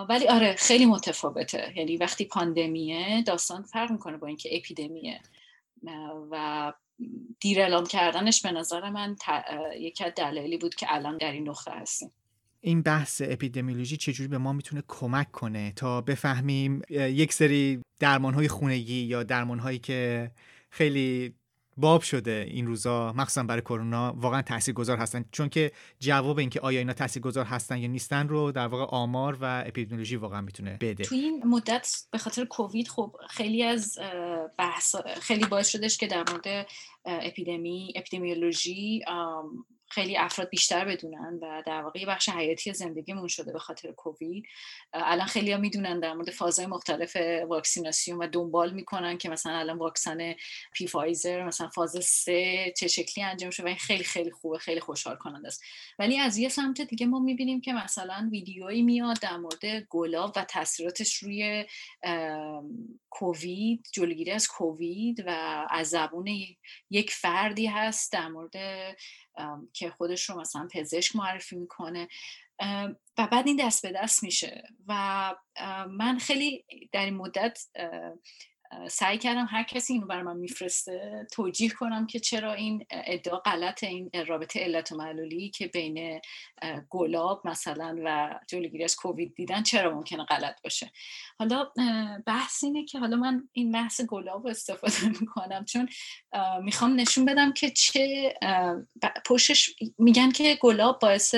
ولی 0.09 0.29
آره 0.29 0.55
خیلی 0.55 0.87
متفاوته. 0.87 1.73
یعنی 1.77 1.97
وقتی 1.97 2.25
پاندمیه 2.25 3.23
داستان 3.23 3.63
فرق 3.63 3.91
می‌کنه 3.91 4.17
با 4.17 4.27
اینکه 4.27 4.57
اپیدمیه. 4.57 5.21
و 6.31 6.73
دیر 7.41 7.61
اعلام 7.61 7.87
کردنش 7.87 8.43
به 8.43 8.51
نظر 8.51 8.91
من 8.91 9.17
یکی 9.79 10.05
از 10.05 10.13
دلایلی 10.17 10.57
بود 10.57 10.75
که 10.75 10.87
الان 10.89 11.17
در 11.17 11.33
این 11.33 11.49
نقطه 11.49 11.71
هستیم. 11.71 12.13
این 12.65 12.83
بحث 12.83 13.23
اپیدمیولوژی 13.25 13.97
چجوری 13.97 14.29
به 14.29 14.39
ما 14.39 14.53
می‌تونه 14.53 14.83
کمک 14.89 15.33
کنه 15.33 15.73
تا 15.77 16.01
بفهمیم 16.01 16.83
یک 16.91 17.33
سری 17.33 17.83
درمانهای 18.01 18.49
خونگی 18.49 19.03
یا 19.03 19.23
درمانهایی 19.23 19.79
که 19.79 20.31
خیلی 20.71 21.35
باب 21.77 22.03
شده 22.03 22.47
این 22.49 22.67
روزا 22.67 23.13
مخصوصا 23.13 23.43
برای 23.43 23.63
کرونا 23.63 24.15
واقعا 24.17 24.43
تاثیرگذار 24.43 24.99
هستن. 24.99 25.25
چون 25.33 25.49
که 25.49 25.73
جواب 26.01 26.39
اینکه 26.39 26.61
آیا 26.61 26.79
اینا 26.79 26.93
تاثیرگذار 26.93 27.45
هستن 27.45 27.79
یا 27.79 27.89
نیستن 27.89 28.29
رو 28.29 28.53
در 28.53 28.67
واقع 28.67 28.85
آمار 28.85 29.39
و 29.41 29.65
اپیدمیولوژی 29.67 30.17
واقعا 30.17 30.41
می‌تونه 30.41 30.79
بده. 30.81 31.05
توی 31.05 31.19
این 31.19 31.47
مدت 31.47 32.03
به 32.11 32.19
خاطر 32.19 32.45
کووید 32.45 32.89
خب 32.89 33.17
خیلی 33.31 33.63
از 33.63 33.99
بحث 34.59 34.97
خیلی 35.21 35.47
باعث 35.47 35.69
شدش 35.69 35.99
که 35.99 36.07
در 36.07 36.25
مورد 36.31 36.67
اپیدمی 37.05 37.93
اپیدمیولوژی 37.97 39.05
خیلی 39.93 40.17
افراد 40.17 40.49
بیشتر 40.49 40.85
بدونن 40.85 41.39
و 41.43 41.63
در 41.67 41.83
واقع 41.83 42.05
بخش 42.05 42.29
حیاتی 42.29 42.73
زندگیمون 42.73 43.29
شده 43.29 43.53
به 43.53 43.59
خاطر 43.59 43.93
کووید. 43.93 44.45
الان 44.93 45.27
خیلی 45.27 45.53
ها 45.53 45.59
می‌دونن 45.59 46.01
در 46.01 46.13
مورد 46.13 46.31
فازهای 46.31 46.67
مختلف 46.67 47.17
واکسیناسیون 47.49 48.19
و 48.19 48.27
دنبال 48.27 48.73
می‌کنن 48.75 49.19
که 49.19 49.29
مثلا 49.29 49.53
الان 49.59 49.79
واکسن 49.79 50.35
پی 50.73 50.87
فایزر 50.87 51.45
مثلا 51.45 51.69
فاز 51.69 52.05
سه 52.05 52.73
چه 52.77 52.89
شکلی 52.89 53.25
انجام 53.25 53.51
شده 53.51 53.65
و 53.65 53.67
این 53.67 53.77
خیلی 53.77 54.05
خیلی 54.05 54.31
خوبه 54.31 54.59
خیلی 54.59 54.81
خوشحال 54.81 55.17
کننده 55.17 55.49
است. 55.49 55.65
ولی 55.99 56.19
از 56.19 56.39
یه 56.39 56.49
سمت 56.49 56.81
دیگه 56.81 57.07
ما 57.07 57.19
می‌بینیم 57.19 57.61
که 57.61 57.73
مثلا 57.73 58.29
ویدیویی 58.33 58.83
میاد 58.83 59.21
در 59.21 59.37
مورد 59.37 59.81
گلاب 59.91 60.33
و 60.37 60.45
تاثیراتش 60.45 61.15
روی 61.15 61.65
کووید 63.11 63.89
جلوگیری 63.93 64.31
از 64.31 64.49
کووید 64.49 65.25
و 65.27 65.67
از 65.71 65.89
زبون 65.89 66.29
یک 66.91 67.11
فردی 67.11 67.67
هست 67.67 68.13
در 68.13 68.29
مورد 68.29 68.57
که 69.73 69.91
خودش 69.91 70.31
رو 70.31 70.41
مثلا 70.41 70.69
پزشک 70.73 71.17
معرفی 71.17 71.57
می‌کنه. 71.57 72.09
و 73.19 73.29
بعد 73.33 73.47
این 73.47 73.67
دست 73.67 73.87
به 73.87 73.93
دست 73.93 74.23
میشه. 74.23 74.63
و 74.89 75.35
من 75.91 76.19
خیلی 76.19 76.65
در 76.93 77.05
این 77.05 77.15
مدت 77.15 77.67
سعی 78.91 79.19
کردم 79.19 79.47
هر 79.51 79.63
کسی 79.63 79.93
اینو 79.93 80.07
برای 80.07 80.23
من 80.23 80.37
میفرسته 80.37 81.27
توجیه 81.33 81.71
کنم 81.71 82.07
که 82.07 82.21
چرا 82.21 82.53
این 82.53 82.87
ادعا 82.91 83.39
غلط 83.39 83.85
این 83.85 84.11
رابطه 84.27 84.61
علت 84.61 84.93
و 84.93 84.97
معلولی 84.97 85.51
که 85.51 85.67
بین 85.67 86.21
گلاب 86.91 87.43
مثلا 87.45 87.99
و 88.05 88.39
جلوگیری 88.49 88.85
از 88.85 88.97
کووید 88.97 89.35
دیدن 89.35 89.63
چرا 89.63 89.95
ممکنه 89.95 90.25
غلط 90.25 90.63
باشه. 90.63 90.93
حالا 91.39 91.71
بحث 92.27 92.65
اینه 92.65 92.85
که 92.85 92.99
حالا 92.99 93.17
من 93.17 93.49
این 93.53 93.73
بحث 93.73 94.01
گلاب 94.01 94.47
استفاده 94.47 95.09
می‌کنم 95.21 95.65
چون 95.65 95.89
می‌خوام 96.63 97.01
نشون 97.01 97.25
بدم 97.25 97.53
که 97.53 97.71
چه 97.71 98.35
پشتش 99.27 99.75
میگن 99.99 100.31
که 100.31 100.59
گلاب 100.61 100.99
باعث 100.99 101.35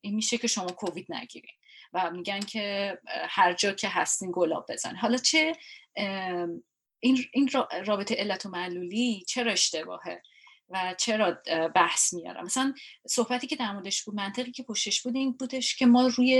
این 0.00 0.14
میشه 0.14 0.38
که 0.38 0.46
شما 0.46 0.66
کووید 0.66 1.06
نگیرین 1.12 1.52
و 1.92 2.10
میگن 2.10 2.40
که 2.40 2.98
هر 3.06 3.52
جا 3.52 3.72
که 3.72 3.88
هستین 3.88 4.30
گلاب 4.34 4.66
بزن. 4.68 4.96
حالا 4.96 5.16
چه 5.16 5.56
این, 7.00 7.18
این 7.32 7.50
رابطه 7.84 8.14
علت 8.14 8.46
و 8.46 8.48
معلولی 8.48 9.24
چرا 9.28 9.52
اشتباهه 9.52 10.22
و 10.68 10.94
چرا 10.98 11.38
بحث 11.74 12.14
میارم 12.14 12.44
مثلا 12.44 12.74
صحبتی 13.08 13.46
که 13.46 13.56
در 13.56 13.72
موردش 13.72 14.04
بود 14.04 14.14
منطقی 14.14 14.52
که 14.52 14.62
پشتش 14.62 15.02
بود 15.02 15.16
این 15.16 15.32
بودش 15.32 15.76
که 15.76 15.86
ما 15.86 16.06
روی 16.06 16.34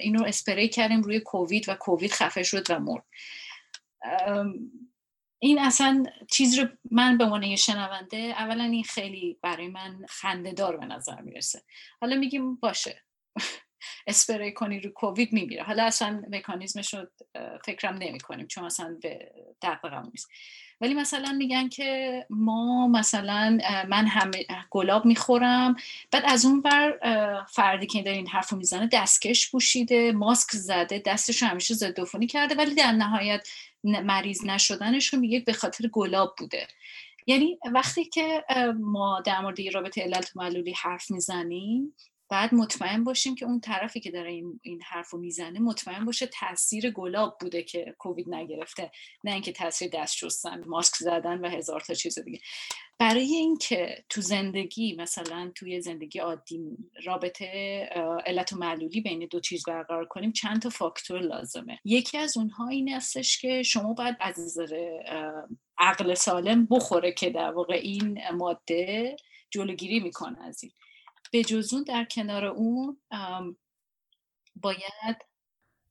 اینو 0.00 0.24
اسپری 0.24 0.68
کردیم 0.68 1.02
روی 1.02 1.20
کووید 1.20 1.68
و 1.68 1.74
کووید 1.74 2.12
خفه 2.12 2.42
شد 2.42 2.70
و 2.70 2.78
مرد. 2.78 3.04
این 5.38 5.58
اصلا 5.58 6.04
چیز 6.30 6.58
رو 6.58 6.68
من 6.90 7.18
به 7.18 7.24
عنوان 7.24 7.56
شنونده 7.56 8.16
اولا 8.16 8.64
این 8.64 8.84
خیلی 8.84 9.38
برای 9.42 9.68
من 9.68 10.06
خنده 10.08 10.52
دار 10.52 10.76
به 10.76 10.86
نظر 10.86 11.20
می‌رسه. 11.20 11.62
حالا 12.00 12.16
میگیم 12.16 12.54
باشه. 12.54 13.02
اسپری 14.06 14.52
کنی 14.52 14.80
رو 14.80 14.90
کووید 14.90 15.32
میمیره. 15.32 15.62
حالا 15.62 15.84
اصلا 15.84 16.22
مکانیزمش 16.30 16.94
رو 16.94 17.06
فکرم 17.64 17.94
نمی 17.94 18.20
کنیم 18.20 18.46
چون 18.46 18.64
اصلا 18.64 18.96
به 19.02 19.30
دقیقم 19.62 20.08
نیست. 20.10 20.28
ولی 20.80 20.94
مثلا 20.94 21.32
میگن 21.32 21.68
که 21.68 22.26
ما 22.30 22.88
مثلا 22.88 23.58
من 23.88 24.06
همه 24.06 24.46
گلاب 24.70 25.04
می‌خورم 25.04 25.76
بعد 26.10 26.22
از 26.26 26.44
اون 26.44 26.60
بر 26.60 26.98
فردی 27.50 27.86
که 27.86 28.02
داره 28.02 28.16
این 28.16 28.28
حرف 28.28 28.50
رو 28.50 28.58
می‌زنه 28.58 28.88
دستکش 28.92 29.50
پوشیده 29.50 30.12
ماسک 30.12 30.50
زده 30.50 31.02
دستش 31.06 31.42
رو 31.42 31.48
همیشه 31.48 31.74
ضد 31.74 32.26
کرده 32.28 32.54
ولی 32.54 32.74
در 32.74 32.92
نهایت 32.92 33.48
مریض 33.84 34.44
نشدنش 34.44 35.14
رو 35.14 35.20
میگه 35.20 35.40
به 35.40 35.52
خاطر 35.52 35.88
گلاب 35.88 36.34
بوده. 36.38 36.66
یعنی 37.26 37.58
وقتی 37.72 38.04
که 38.04 38.44
ما 38.80 39.22
در 39.26 39.40
مورد 39.40 39.74
رابطه 39.74 40.02
علت 40.02 40.36
معلولی 40.36 40.72
حرف 40.72 41.10
می‌زنیم 41.10 41.96
بعد 42.34 42.54
مطمئن 42.54 43.04
باشیم 43.04 43.34
که 43.34 43.44
اون 43.44 43.60
طرفی 43.60 44.00
که 44.00 44.10
داره 44.10 44.30
این, 44.30 44.60
این 44.62 44.82
حرف 44.82 45.10
رو 45.10 45.18
می‌زنه 45.18 45.60
مطمئن 45.60 46.04
باشه 46.04 46.26
تاثیر 46.26 46.90
گلاب 46.90 47.36
بوده 47.40 47.62
که 47.62 47.94
کووید 47.98 48.34
نگرفته. 48.34 48.90
نه 49.24 49.32
اینکه 49.32 49.52
تاثیر 49.52 49.90
دست 49.92 50.16
شستن 50.16 50.64
ماسک 50.66 50.94
زدن 50.94 51.40
و 51.40 51.48
هزار 51.48 51.80
تا 51.80 51.94
چیز 51.94 52.18
دیگه. 52.18 52.38
برای 52.98 53.34
اینکه 53.34 54.04
تو 54.08 54.20
زندگی 54.20 54.96
مثلا 54.96 55.52
توی 55.54 55.80
زندگی 55.80 56.18
عادی 56.18 56.60
رابطه 57.04 57.46
علت 58.26 58.52
و 58.52 58.56
معلولی 58.56 59.00
بین 59.00 59.28
دو 59.30 59.40
چیز 59.40 59.64
برقرار 59.64 60.06
کنیم 60.06 60.32
چند 60.32 60.62
تا 60.62 60.70
فاکتور 60.70 61.20
لازمه. 61.20 61.78
یکی 61.84 62.18
از 62.18 62.36
اونها 62.36 62.68
این 62.68 62.88
هستش 62.88 63.38
که 63.38 63.62
شما 63.62 63.92
باید 63.92 64.16
از 64.20 64.58
عقل 65.78 66.14
سالم 66.14 66.66
بخوره 66.70 67.12
که 67.12 67.30
در 67.30 67.50
واقع 67.50 67.74
این 67.74 68.30
ماده 68.30 69.16
جلوگیری 69.50 70.00
می‌کنه 70.00 70.42
از 70.42 70.62
این. 70.62 70.72
به 71.34 71.44
جزون 71.44 71.82
در 71.82 72.04
کنار 72.04 72.44
اون 72.44 72.96
باید 74.56 75.16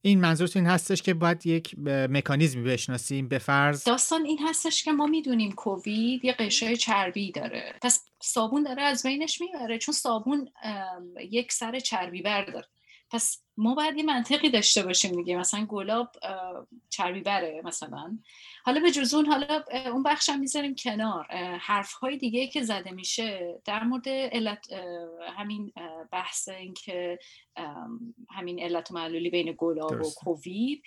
این 0.02 0.22
منظورتون 0.22 0.62
این 0.62 0.72
هستش 0.72 1.02
که 1.02 1.14
باید 1.14 1.46
یک 1.46 1.76
مکانیزمی 1.88 2.64
بشناسیم 2.64 3.28
به 3.28 3.38
فرض؟ 3.38 3.84
داستان 3.84 4.26
این 4.26 4.40
هستش 4.48 4.84
که 4.84 4.92
ما 4.92 5.06
می‌دونیم 5.06 5.52
کووید 5.52 6.26
یه 6.26 6.34
قشای 6.34 6.78
چربی 6.78 7.32
داره. 7.32 7.76
پس 7.82 8.06
صابون 8.22 8.64
داره 8.64 8.84
از 8.84 9.06
بینش 9.06 9.42
می‌بره 9.42 9.78
چون 9.78 9.94
صابون 9.94 10.50
یک 11.32 11.52
سر 11.52 11.80
چربی 11.80 12.22
برداره. 12.22 12.68
پس 13.12 13.44
ما 13.58 13.76
باید 13.76 13.98
یه 13.98 14.04
منطقی 14.04 14.50
داشته 14.50 14.84
باشیم 14.84 15.16
دیگه. 15.16 15.38
مثلا 15.38 15.66
گلاب 15.66 16.12
چربی 16.90 17.22
بره 17.22 17.62
مثلا. 17.64 18.20
حالا 18.66 18.80
به 18.80 18.92
جز 18.92 19.14
اون 19.14 19.26
حالا 19.26 19.64
اون 19.72 20.04
بخش 20.04 20.30
هم 20.30 20.40
می‌ذاریم 20.40 20.76
کنار. 20.76 21.26
حرف 21.62 21.94
های 21.94 22.18
دیگه 22.18 22.48
که 22.48 22.64
زده 22.64 22.92
میشه 22.92 23.62
در 23.66 23.84
مورد 23.84 24.10
علت 24.10 24.68
همین 25.38 25.74
بحث 26.12 26.50
این 26.50 26.74
که 26.74 27.20
همین 28.30 28.60
علت 28.60 28.92
و 28.92 28.94
معلولی 28.94 29.30
بین 29.30 29.56
گلاب 29.58 30.02
و 30.02 30.10
کووید. 30.16 30.84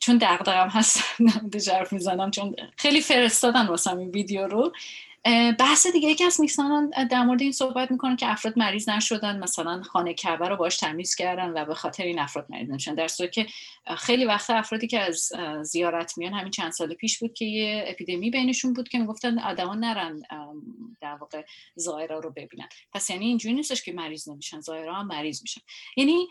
چون 0.00 0.18
دقدقم 0.20 0.68
هست 0.68 1.04
جرف 1.66 1.92
می‌زنم 1.92 2.30
چون 2.30 2.56
خیلی 2.76 3.00
فرستادن 3.00 3.66
واسه 3.66 3.96
این 3.96 4.10
ویدیو 4.10 4.46
رو. 4.46 4.72
بحث 5.58 5.86
دیگه 5.86 6.08
یکی 6.08 6.24
از 6.24 6.40
میکسان 6.40 6.90
در 7.10 7.22
مورد 7.24 7.42
این 7.42 7.52
صحبت 7.52 7.90
می‌کنن 7.90 8.16
که 8.16 8.28
افراد 8.28 8.58
مریض 8.58 8.88
نشدن 8.88 9.38
مثلا 9.38 9.82
خانه 9.82 10.14
کعبه 10.14 10.48
رو 10.48 10.56
باش 10.56 10.76
تمیز 10.76 11.14
کردن 11.14 11.50
و 11.50 11.64
به 11.64 11.74
خاطر 11.74 12.04
این 12.04 12.18
افراد 12.18 12.46
مریض 12.48 12.70
نشدن. 12.70 12.94
در 12.94 13.08
صورتی 13.08 13.44
که 13.44 13.50
خیلی 13.96 14.24
وقت 14.24 14.50
افرادی 14.50 14.86
که 14.86 15.00
از 15.00 15.32
زیارت 15.62 16.18
میان 16.18 16.32
همین 16.32 16.50
چند 16.50 16.72
سال 16.72 16.94
پیش 16.94 17.18
بود 17.18 17.34
که 17.34 17.44
یه 17.44 17.84
اپیدمی 17.86 18.30
بینشون 18.30 18.72
بود 18.72 18.88
که 18.88 18.98
می‌گفتن 18.98 19.38
آدما 19.38 19.74
نرن 19.74 20.22
در 21.00 21.14
واقع 21.14 21.44
زائرا 21.76 22.18
رو 22.18 22.30
ببینن. 22.30 22.68
پس 22.92 23.10
یعنی 23.10 23.26
اینجوری 23.26 23.54
نیستش 23.54 23.82
که 23.82 23.92
مریض 23.92 24.28
نمیشن 24.28 24.60
زائرا 24.60 24.94
هم 24.94 25.06
مریض 25.06 25.42
میشن. 25.42 25.60
یعنی 25.96 26.26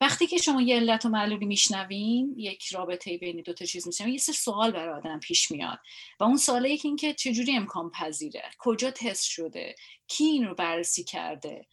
وقتی 0.00 0.26
که 0.26 0.36
شما 0.36 0.62
یه 0.62 0.76
علت 0.76 1.04
و 1.04 1.08
معلولی 1.08 1.46
میشنوین 1.46 2.34
یک 2.36 2.66
رابطه 2.66 3.18
بین 3.18 3.42
دو 3.42 3.52
تا 3.52 3.64
چیز 3.64 3.86
میشن 3.86 4.08
یه 4.08 4.18
سوال 4.18 4.70
برای 4.70 4.94
آدم 4.94 5.20
پیش 5.20 5.50
میاد. 5.50 5.78
و 6.20 6.24
اون 6.24 6.38
این 6.64 6.96
که 6.96 7.14
چجوری 7.14 7.56
امکان 7.56 7.90
پذیره 8.06 8.42
کجا 8.58 8.90
تست 8.90 9.24
شده؟ 9.24 9.74
کی 10.06 10.24
این 10.24 10.46
رو 10.46 10.54
بررسی 10.54 11.04
کرده؟ 11.04 11.66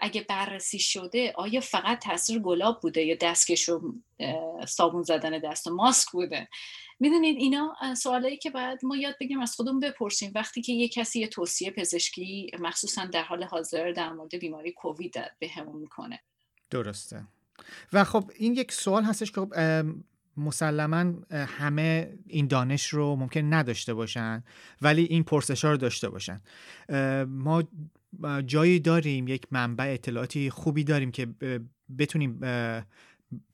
اگه 0.00 0.22
بررسی 0.28 0.78
شده 0.78 1.32
آیا 1.36 1.60
فقط 1.60 1.98
تاثیر 1.98 2.38
گلاب 2.38 2.80
بوده 2.80 3.02
یا 3.02 3.16
دستکش 3.20 3.68
و 3.68 3.94
صابون 4.68 5.02
زدن 5.02 5.38
دست 5.38 5.66
و 5.66 5.74
ماسک 5.74 6.10
بوده؟ 6.12 6.48
می‌دونید 7.00 7.36
اینا 7.36 7.76
سوالایی 7.96 8.36
که 8.36 8.50
بعد 8.50 8.84
ما 8.84 8.96
یاد 8.96 9.14
بگیم 9.20 9.40
از 9.40 9.54
خودمون 9.54 9.80
بپرسیم. 9.80 10.32
وقتی 10.34 10.62
که 10.62 10.72
یه 10.72 10.88
کسی 10.88 11.20
یه 11.20 11.26
توصیه 11.26 11.70
پزشکی 11.70 12.50
مخصوصا 12.58 13.04
در 13.04 13.22
حال 13.22 13.44
حاضر 13.44 13.92
در 13.92 14.12
مورد 14.12 14.34
بیماری 14.34 14.72
کووید 14.72 15.14
به 15.38 15.48
همون 15.48 15.76
می‌کنه. 15.76 16.20
درسته. 16.70 17.26
و 17.92 18.04
خب 18.04 18.30
این 18.36 18.54
یک 18.54 18.72
سوال 18.72 19.04
هستش 19.04 19.32
که 19.32 19.40
خب 19.40 19.52
مسلما 20.36 21.14
همه 21.30 22.18
این 22.26 22.46
دانش 22.46 22.88
رو 22.88 23.16
ممکن 23.16 23.54
نداشته 23.54 23.94
باشن 23.94 24.44
ولی 24.82 25.02
این 25.02 25.24
پرسش 25.24 25.64
رو 25.64 25.76
داشته 25.76 26.08
باشن. 26.08 26.40
ما 27.28 27.62
جایی 28.46 28.80
داریم 28.80 29.28
یک 29.28 29.46
منبع 29.50 29.84
اطلاعاتی 29.84 30.50
خوبی 30.50 30.84
داریم 30.84 31.10
که 31.10 31.28
بتونیم 31.98 32.40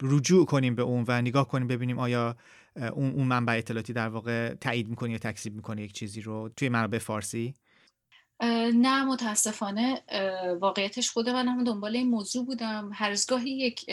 رجوع 0.02 0.46
کنیم 0.46 0.74
به 0.74 0.82
اون 0.82 1.04
و 1.08 1.22
نگاه 1.22 1.48
کنیم 1.48 1.68
ببینیم 1.68 1.98
آیا 1.98 2.36
اون 2.92 3.26
منبع 3.26 3.52
اطلاعاتی 3.52 3.92
در 3.92 4.08
واقع 4.08 4.54
تایید 4.54 4.88
می‌کنه 4.88 5.12
یا 5.12 5.18
تکذیب 5.18 5.54
می‌کنه 5.54 5.82
یک 5.82 5.92
چیزی 5.92 6.20
رو 6.20 6.50
توی 6.56 6.68
منابع 6.68 6.98
فارسی؟ 6.98 7.54
نه 8.74 9.04
متاسفانه 9.04 10.02
واقعیتش 10.60 11.10
خود 11.10 11.28
من 11.28 11.48
هم 11.48 11.64
دنبال 11.64 11.96
این 11.96 12.10
موضوع 12.10 12.46
بودم. 12.46 12.90
هر 12.92 13.16
یک 13.44 13.86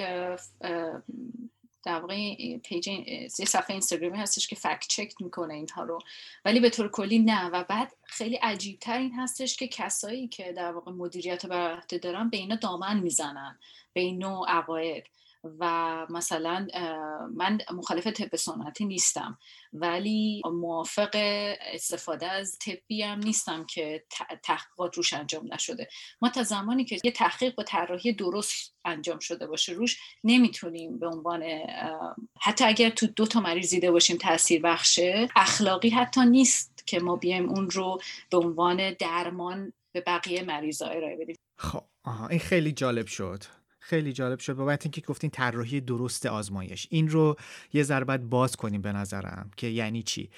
در 1.84 2.00
واقع 2.00 2.36
پیج 2.58 2.88
یه 2.88 3.28
صفحه 3.30 3.72
اینستاگرامی 3.72 4.17
هستش 4.17 4.48
که 4.48 4.56
فکت 4.56 4.86
چک 4.89 5.13
می‌کنه 5.19 5.54
اینها 5.54 5.84
رو. 5.84 6.00
ولی 6.46 6.60
به 6.60 6.69
طور 6.69 6.91
کلی 6.91 7.19
نه. 7.19 7.50
و 7.50 7.63
بعد 7.63 7.93
خیلی 8.04 8.36
عجیب 8.36 8.80
تر 8.80 8.98
این 8.98 9.13
هستش 9.13 9.58
که 9.58 9.67
کسایی 9.67 10.28
که 10.28 10.52
در 10.52 10.72
واقع 10.72 10.91
مدیریت 10.91 11.46
بر 11.46 11.76
عهده 11.76 11.98
دارن 11.98 12.30
به 12.30 12.38
اینا 12.38 12.56
دامن 12.56 13.00
می‌زنن. 13.00 13.60
به 13.93 14.02
این 14.02 14.17
نوع 14.17 14.50
عقاید. 14.50 15.04
و 15.60 16.06
مثلا 16.10 16.67
من 17.36 17.58
مخالف 17.73 18.08
طب 18.08 18.36
سنتی 18.36 18.86
نیستم 18.86 19.38
ولی 19.73 20.41
موافق 20.45 21.10
استفاده 21.73 22.27
از 22.27 22.58
طبی 22.60 23.01
هم 23.01 23.19
نیستم 23.19 23.65
که 23.65 24.03
تحقیقات 24.43 24.97
روش 24.97 25.13
انجام 25.13 25.53
نشده. 25.53 25.88
ما 26.21 26.29
تا 26.29 26.43
زمانی 26.43 26.86
که 26.86 26.99
یه 27.03 27.12
تحقیق 27.12 27.56
با 27.56 27.63
طراحی 27.63 28.13
درست 28.13 28.75
انجام 28.86 29.19
شده 29.19 29.47
باشه 29.47 29.73
روش 29.73 29.99
نمی‌تونیم 30.23 30.99
به 30.99 31.08
عنوان 31.08 31.43
حتی 32.41 32.65
اگر 32.65 32.89
تو 32.89 33.08
دو 33.08 33.25
تا 33.25 33.39
مریض 33.39 33.69
دیده 33.69 33.91
باشیم 33.91 34.17
تاثیر 34.17 34.62
بخشه 34.62 35.29
اخلاقی 35.36 35.89
حتی 35.89 36.25
نیست 36.25 36.84
که 36.88 36.99
ما 36.99 37.15
بیایم 37.15 37.49
اون 37.49 37.69
رو 37.69 38.01
به 38.29 38.38
عنوان 38.38 38.93
درمان 38.93 39.73
به 39.91 40.01
بقیه 40.01 40.43
مریضا 40.43 40.88
ارائه 40.88 41.15
بدیم. 41.15 41.36
خب 41.58 41.84
این 42.29 42.39
خیلی 42.39 42.71
جالب 42.71 43.08
شد. 43.08 43.43
خیلی 43.86 44.13
جالب 44.13 44.39
شد 44.39 44.54
بابت 44.54 44.86
اینکه 44.86 45.02
گفتین 45.02 45.30
طراحی 45.30 45.82
درست 45.82 46.26
آزمایش. 46.26 46.88
این 46.89 47.10
رو 47.10 47.36
یه 47.74 47.84
ذره 47.84 48.17
باز 48.17 48.56
کنیم 48.56 48.82
به 48.82 48.91
نظرم 48.91 49.52
که 49.58 49.67
یعنی 49.67 50.04
چی؟ 50.04 50.30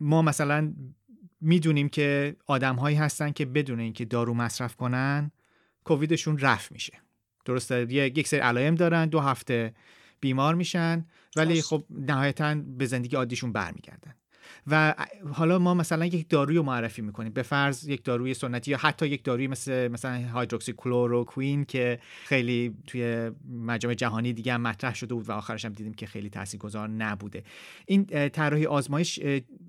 ما 0.00 0.22
مثلا 0.22 0.74
می‌دونیم 1.40 1.88
که 1.88 2.36
آدم 2.46 2.76
هایی 2.76 2.96
هستن 2.96 3.32
که 3.32 3.44
بدون 3.44 3.80
اینکه 3.80 4.04
دارو 4.04 4.34
مصرف 4.34 4.76
کنن 4.76 5.30
کوویدشون 5.84 6.38
رفت 6.38 6.72
میشه. 6.72 6.92
درسته؟ 7.44 7.92
یک 7.92 8.28
سری 8.28 8.40
علائم 8.40 8.74
دارن 8.74 9.06
دو 9.06 9.20
هفته 9.20 9.74
بیمار 10.20 10.54
میشن 10.54 11.06
ولی 11.36 11.62
خب 11.62 11.84
نهایتا 11.90 12.54
به 12.54 12.86
زندگی 12.86 13.16
عادیشون 13.16 13.52
برمیگردن. 13.52 14.14
و 14.66 14.94
حالا 15.32 15.58
ما 15.58 15.74
مثلا 15.74 16.06
یک 16.06 16.28
داروی 16.28 16.56
رو 16.56 16.62
معرفی 16.62 17.02
می‌کنیم. 17.02 17.32
به 17.32 17.42
فرض 17.42 17.88
یک 17.88 18.04
داروی 18.04 18.34
سنتی 18.34 18.70
یا 18.70 18.76
حتی 18.76 19.06
یک 19.06 19.24
داروی 19.24 19.46
مثل 19.46 19.88
مثلا 19.88 20.28
هایدروکسی 20.28 20.72
کلوروکوین 20.76 21.64
که 21.64 21.98
خیلی 22.24 22.74
توی 22.86 23.30
مجامع 23.66 23.94
جهانی 23.94 24.32
دیگه 24.32 24.54
هم 24.54 24.60
مطرح 24.60 24.94
شده 24.94 25.14
بود 25.14 25.28
و 25.28 25.32
آخرش 25.32 25.64
هم 25.64 25.72
دیدیم 25.72 25.94
که 25.94 26.06
خیلی 26.06 26.30
تاثیرگذار 26.30 26.88
نبوده. 26.88 27.42
این 27.86 28.28
طراحی 28.28 28.66
آزمایش 28.66 29.20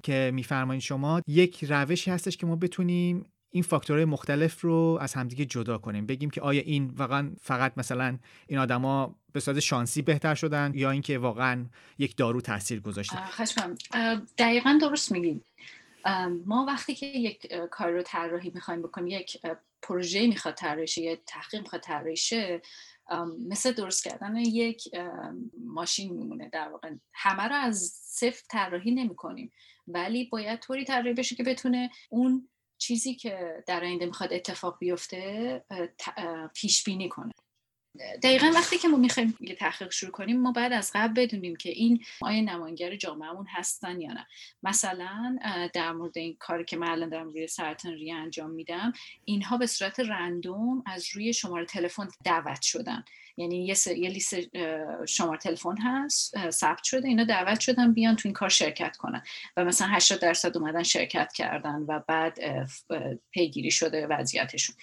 که 0.04 0.32
میفرمایید 0.34 0.84
شما 0.84 1.22
یک 1.28 1.66
روشی 1.70 2.12
هستش 2.12 2.38
که 2.38 2.46
ما 2.46 2.56
بتونیم 2.56 3.26
این 3.52 3.64
فاکتورهای 3.64 4.06
مختلف 4.06 4.62
رو 4.62 4.98
از 5.02 5.14
همدیگه 5.14 5.46
جدا 5.46 5.78
کنیم. 5.78 6.06
بگیم 6.06 6.30
که 6.30 6.42
آیا 6.42 6.62
این 6.62 6.88
واقعا 6.88 7.32
فقط 7.42 7.74
مثلا 7.78 8.18
این 8.48 8.60
آدما 8.60 9.16
به 9.34 9.40
صورت 9.40 9.60
شانسی 9.60 10.02
بهتر 10.02 10.36
شدن 10.36 10.72
یا 10.76 10.92
اینکه 10.92 11.18
واقعا 11.18 11.66
یک 11.98 12.18
دارو 12.18 12.42
تاثیر 12.42 12.80
گذاشته؟ 12.80 13.16
خشمم. 13.16 13.76
دقیقا 14.38 14.78
درست 14.82 15.12
میگیم 15.12 15.44
ما 16.46 16.66
وقتی 16.68 16.96
که 16.96 17.06
یک 17.06 17.54
کار 17.72 17.92
رو 17.92 18.02
طراحی 18.02 18.52
می‌خوایم 18.56 18.82
بکنیم 18.82 19.08
یک 19.08 19.38
پروژه 19.82 20.28
می‌خواد 20.28 20.54
طراحی 20.54 20.84
یک 20.98 21.20
تحقیق 21.26 21.62
می‌خواد 21.62 21.82
طراحی 21.82 22.16
مثل 23.50 23.72
درست 23.72 24.04
کردن 24.04 24.36
یک 24.36 24.84
ماشین 25.66 26.14
میمونه. 26.14 26.50
در 26.50 26.70
واقع 26.70 26.92
همه 27.14 27.44
رو 27.44 27.56
از 27.56 27.78
صفر 28.04 28.44
طراحی 28.50 28.92
نمی 28.92 29.16
کنیم 29.16 29.52
ولی 29.88 30.26
باید 30.26 30.60
طوری 30.60 30.86
طراحی 30.86 31.14
بشه 31.14 31.36
که 31.36 31.44
بتونه 31.44 31.90
اون 32.10 32.50
چیزی 32.80 33.16
که 33.16 33.64
در 33.68 33.84
آینده 33.84 34.06
می‌خواد 34.06 34.34
اتفاق 34.34 34.78
بیفته 34.80 35.64
پیش 36.56 36.84
بینی 36.84 37.10
کنه. 37.10 37.34
دقیقا 38.24 38.52
وقتی 38.56 38.78
که 38.78 38.88
ما 38.88 38.98
می‌خوایم 38.98 39.38
یه 39.40 39.56
تحقیق 39.56 39.92
شروع 39.92 40.12
کنیم 40.12 40.42
ما 40.42 40.52
باید 40.52 40.74
از 40.74 40.92
قبل 40.96 41.22
بدونیم 41.22 41.56
که 41.56 41.70
این 41.70 42.04
آیا 42.22 42.42
نماینگر 42.42 42.96
جامعهمون 42.96 43.46
هستن 43.50 44.02
یا 44.02 44.14
نه. 44.14 44.28
مثلا 44.64 45.38
در 45.74 45.92
مورد 45.92 46.18
این 46.18 46.36
کاری 46.40 46.66
که 46.66 46.78
من 46.78 46.92
الان 46.92 47.10
دارم 47.10 47.30
روی 47.30 47.48
سرطان 47.48 47.94
ریه 47.94 48.16
انجام 48.16 48.52
میدم 48.52 48.94
اینها 49.26 49.58
به 49.58 49.66
صورت 49.66 50.00
رندوم 50.00 50.84
از 50.86 51.16
روی 51.16 51.34
شماره 51.34 51.66
تلفن 51.66 52.08
دعوت 52.24 52.62
شدن. 52.62 53.04
یعنی 53.38 53.66
یه, 53.66 53.76
یه 53.98 54.10
لیست 54.10 54.36
شماره 55.06 55.38
تلفن 55.38 55.78
هست 55.78 56.50
ثبت 56.50 56.84
شده 56.84 57.08
اینا 57.08 57.24
دعوت 57.24 57.60
شدن 57.60 57.94
بیان 57.94 58.16
تو 58.16 58.28
این 58.28 58.34
کار 58.34 58.50
شرکت 58.50 58.98
کنن. 58.98 59.24
و 59.58 59.66
مثلا 59.66 59.88
80 59.88 60.20
درصد 60.20 60.58
اومدن 60.58 60.84
شرکت 60.84 61.34
کردن 61.34 61.86
و 61.88 62.00
بعد 62.08 62.40
پیگیری 63.32 63.72
شده 63.72 64.08
وضعیتشون. 64.08 64.76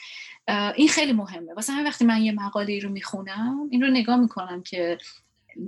این 0.49 0.89
خیلی 0.89 1.13
مهمه. 1.13 1.55
واسه 1.55 1.73
همین 1.73 1.87
وقتی 1.87 2.05
من 2.05 2.23
یه 2.23 2.33
مقاله 2.33 2.79
رو 2.79 2.89
می‌خونم 2.89 3.69
این 3.71 3.83
رو 3.83 3.89
نگاه 3.89 4.17
می‌کنم 4.17 4.63
که 4.63 4.99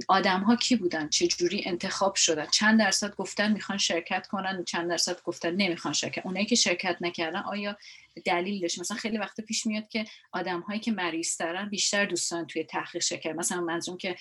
آدم 0.08 0.40
ها 0.40 0.56
کی 0.56 0.76
بودن 0.76 1.08
چه 1.08 1.26
جوری 1.26 1.62
انتخاب 1.66 2.14
شدن. 2.14 2.46
چند 2.46 2.78
درصد 2.78 3.16
گفتن 3.16 3.52
می‌خوان 3.52 3.78
شرکت 3.78 4.26
کنن 4.26 4.64
چند 4.64 4.90
درصد 4.90 5.22
گفتن 5.22 5.50
نمی‌خوان 5.50 5.94
شرکت. 5.94 6.26
اونایی 6.26 6.46
که 6.46 6.54
شرکت 6.54 6.96
نکردن 7.00 7.40
آیا 7.40 7.76
دلیل 8.26 8.60
داشت. 8.60 8.78
مثلا 8.78 8.96
خیلی 8.96 9.18
وقت 9.18 9.40
پیش 9.40 9.66
میاد 9.66 9.88
که 9.88 10.04
آدم 10.32 10.60
هایی 10.60 10.80
که 10.80 10.92
مریض 10.92 11.36
ترن 11.36 11.68
بیشتر 11.68 12.04
دوستان 12.04 12.46
توی 12.46 12.64
تحقیق 12.64 13.02
شرکت 13.02 13.34
مثلا 13.34 13.60
منظورم 13.60 13.98
که 13.98 14.16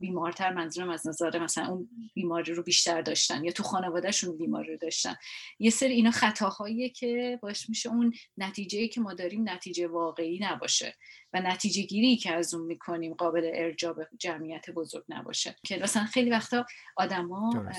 بیمارتر 0.00 0.52
منظورم 0.52 0.90
از 0.90 1.06
نظر 1.06 1.38
مثلا 1.38 1.66
اون 1.66 1.88
بیماری 2.14 2.54
رو 2.54 2.62
بیشتر 2.62 3.02
داشتن 3.02 3.44
یا 3.44 3.52
تو 3.52 3.62
خانوادهشون 3.62 4.38
بیماری 4.38 4.72
رو 4.72 4.76
داشتن. 4.76 5.14
یه 5.58 5.70
سری 5.70 5.92
اینا 5.92 6.10
خطاهاییه 6.10 6.88
که 6.88 7.38
باش 7.42 7.68
میشه 7.68 7.88
اون 7.88 8.14
نتیجه 8.38 8.88
که 8.88 9.00
ما 9.00 9.14
داریم 9.14 9.48
نتیجه 9.48 9.88
واقعی 9.88 10.38
نباشه 10.42 10.96
و 11.32 11.40
نتیجه 11.40 11.82
گیری 11.82 12.16
که 12.16 12.32
از 12.32 12.54
اون 12.54 12.66
می‌کنیم 12.66 13.14
قابل 13.14 13.50
ارجاع 13.54 13.92
به 13.92 14.08
جمعیت 14.18 14.70
بزرگ 14.70 15.04
نباشه. 15.08 15.56
که 15.66 15.78
مثلا 15.78 16.04
خیلی 16.04 16.30
وقتا 16.30 16.66
آدما 16.96 17.70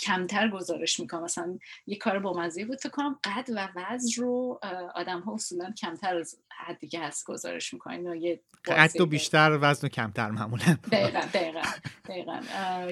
کمتر 0.00 0.48
گزارش 0.48 1.00
می‌کنن. 1.00 1.22
مثلا 1.22 1.58
یه 1.86 1.96
کار 1.96 2.18
با 2.18 2.32
مزه 2.32 2.64
بود 2.64 2.80
فکر 2.80 2.88
کنم 2.90 3.20
قد 3.24 3.50
و 3.54 3.68
وزن 3.76 4.22
رو 4.22 4.60
آدم 4.94 5.19
ها 5.20 5.34
اصولا 5.34 5.70
کمتر 5.70 6.16
از 6.16 6.38
حدی 6.50 6.88
که 6.88 7.00
هست 7.00 7.26
گزارش 7.26 7.74
می‌کنن 7.74 8.14
یه 8.14 8.40
قد 8.64 9.00
و 9.00 9.06
بیشتر 9.06 9.58
وزن 9.62 9.86
و 9.86 9.90
کمتر 9.90 10.30
معمولا. 10.30 10.78
دقیقا 10.92 11.20
دقیقا, 11.20 11.62
دقیقا. 12.04 12.40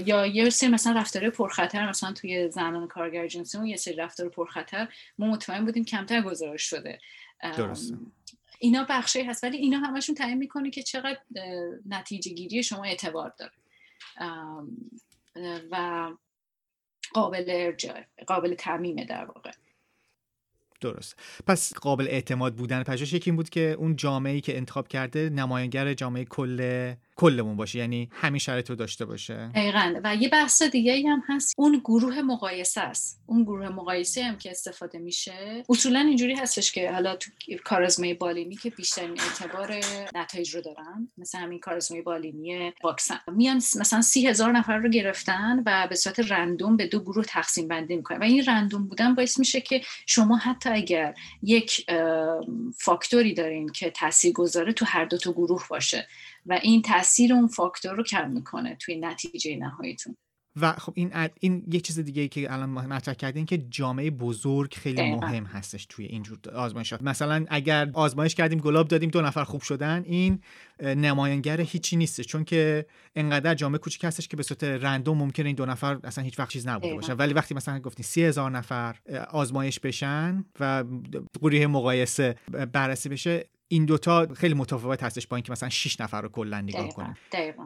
یا 0.07 0.27
یه 0.27 0.51
سری 0.51 0.69
مثلا 0.69 1.01
رفتار 1.01 1.31
پرخطر 1.31 1.89
مثلا 1.89 2.13
توی 2.13 2.51
زنان 2.51 2.89
کارگر 2.89 3.27
جنسی 3.27 3.69
یه 3.69 3.77
سری 3.77 3.97
رفتار 3.97 4.29
پرخطر. 4.29 4.89
ما 5.19 5.27
مطمئن 5.27 5.65
بودیم 5.65 5.85
کمتر 5.85 6.23
گزارش 6.23 6.63
شده. 6.63 6.99
درسته. 7.57 7.97
اینا 8.59 8.87
بخشی 8.89 9.23
هست 9.23 9.45
ولی 9.45 9.57
اینا 9.57 9.79
همشون 9.79 10.15
تعیین 10.15 10.39
می‌کنه 10.39 10.71
که 10.71 10.83
چقدر 10.83 11.19
نتیجه 11.89 12.33
گیری 12.33 12.63
شما 12.63 12.85
اعتبار 12.85 13.35
داره. 13.39 13.53
و 15.71 16.11
قابل 17.13 17.45
ارجاع 17.49 18.05
قابل 18.27 18.55
تعمیمه 18.55 19.05
در 19.05 19.25
واقع. 19.25 19.51
درست. 20.81 21.17
پس 21.47 21.75
قابل 21.75 22.07
اعتماد 22.09 22.55
بودن 22.55 22.83
پژوهش 22.83 23.13
یکی 23.13 23.31
این 23.31 23.37
بود 23.37 23.49
که 23.49 23.75
اون 23.79 23.97
جامعه 23.97 24.41
که 24.41 24.57
انتخاب 24.57 24.89
کرده 24.89 25.31
نماینگر 25.31 25.95
جامعه 25.95 26.25
کل 26.25 26.95
کلمون 27.19 27.57
باشه 27.57 27.79
یعنی 27.79 28.09
همین 28.13 28.39
شرایط 28.39 28.71
رو 28.71 28.77
داشته 28.77 29.05
باشه. 29.05 29.51
دقیقا. 29.55 30.01
و 30.05 30.15
یه 30.17 30.29
بحث 30.29 30.63
دیگه 30.63 31.03
هم 31.09 31.23
هست. 31.29 31.55
اون 31.59 31.81
گروه 31.85 32.23
مقایسه 32.23 32.81
است. 32.81 33.21
اون 33.27 33.43
گروه 33.43 33.69
مقایسه 33.69 34.25
هم 34.25 34.39
که 34.39 34.51
استفاده 34.51 34.99
میشه 34.99 35.65
اصولا 35.69 36.01
اینجوری 36.01 36.35
هستش 36.35 36.73
که 36.73 36.93
حالا 36.93 37.17
تو 37.17 37.31
کارزمه 37.65 38.15
بالینی 38.15 38.57
که 38.57 38.71
بیشترین 38.71 39.17
اعتبار 39.21 39.81
نتایج 40.15 40.55
رو 40.55 40.61
دارن. 40.61 41.09
مثلا 41.19 41.41
همین 41.41 41.59
کارزمه 41.59 42.03
بالینی 42.03 42.73
واکسن 42.85 43.19
میان 43.27 43.57
مثلا 43.57 44.03
سی 44.03 44.27
هزار 44.27 44.53
نفر 44.53 44.77
رو 44.77 44.89
گرفتن 44.89 45.63
و 45.67 45.87
به 45.91 45.95
صورت 45.95 46.21
رندوم 46.33 46.77
به 46.77 46.87
دو 46.87 47.01
گروه 47.01 47.25
تقسیم 47.25 47.69
بندی 47.69 47.97
می‌کنن. 47.97 48.19
و 48.19 48.23
این 48.23 48.45
رندوم 48.47 48.89
بودن 48.89 49.15
باعث 49.15 49.39
میشه 49.39 49.61
که 49.61 49.81
شما 50.07 50.37
حتی 50.37 50.71
اگر 50.71 51.15
یک 51.43 51.87
فاکتوری 52.79 53.35
دارین 53.35 53.69
که 53.69 53.91
تاثیر 53.91 54.33
گذاره 54.33 54.73
تو 54.73 54.85
هر 54.85 55.05
دو 55.05 55.19
تا 55.19 55.33
گروه 55.33 55.67
باشه. 55.71 56.09
و 56.47 56.61
این 56.63 56.83
تاثیر 56.83 57.33
اون 57.33 57.47
فاکتور 57.47 57.95
رو 57.95 58.03
کم 58.03 58.31
می‌کنه 58.31 58.77
توی 58.81 58.97
نتیجه 58.97 59.57
نهاییتون. 59.57 60.17
و 60.61 60.73
خب 60.73 60.93
این 60.97 61.13
این 61.41 61.65
یک 61.73 61.83
چیز 61.83 61.99
دیگه 61.99 62.23
ای 62.23 62.29
که 62.29 62.53
الان 62.53 62.71
مطرح 62.71 63.15
کردین 63.15 63.47
که 63.47 63.59
جامعه 63.59 64.11
بزرگ 64.11 64.75
خیلی 64.75 65.15
مهم 65.15 65.45
هستش 65.45 65.87
توی 65.87 66.05
اینجور 66.05 66.39
آزمایشات 66.55 67.03
مثلا 67.03 67.45
اگر 67.49 67.91
آزمایش 67.95 68.35
کردیم 68.35 68.59
گلاب 68.59 68.89
دادیم 68.89 69.11
دو 69.11 69.23
نفر 69.23 69.45
خوب 69.45 69.63
شدن 69.63 70.03
این 70.07 70.41
نماینگر 70.81 71.61
هیچی 71.61 71.97
نیستش 71.97 72.27
چون 72.27 72.45
که 72.45 72.87
انقدر 73.17 73.55
جامعه 73.55 73.79
کوچیک 73.79 74.05
هستش 74.05 74.29
که 74.29 74.37
به 74.37 74.43
صورت 74.43 74.65
رندوم 74.65 75.19
ممکنه 75.19 75.47
این 75.47 75.57
دو 75.57 75.67
نفر 75.67 75.99
اصلا 76.05 76.25
هیچ 76.25 76.39
وقت 76.39 76.51
چیز 76.51 76.67
نبوده 76.67 76.95
باشه 76.95 77.13
ولی 77.13 77.35
وقتی 77.35 77.55
مثلا 77.55 77.79
گفتین 77.79 78.05
سی 78.05 78.25
هزار 78.25 78.51
نفر 78.51 78.97
آزمایش 79.31 79.81
بشن 79.81 80.45
و 80.61 80.85
گروه 81.41 81.67
مقایسه 81.67 82.35
بررسی 82.73 83.09
بشه 83.09 83.49
این 83.69 83.85
دوتا 83.85 84.29
خیلی 84.35 84.55
متفاوت 84.55 85.03
هستش 85.03 85.27
با 85.27 85.37
اینکه 85.37 85.53
مثلا 85.53 85.69
6 85.69 86.01
نفر 86.01 86.23
رو 86.23 86.29
کلا 86.29 86.61
نگاه 86.61 86.89
کنیم. 86.89 87.17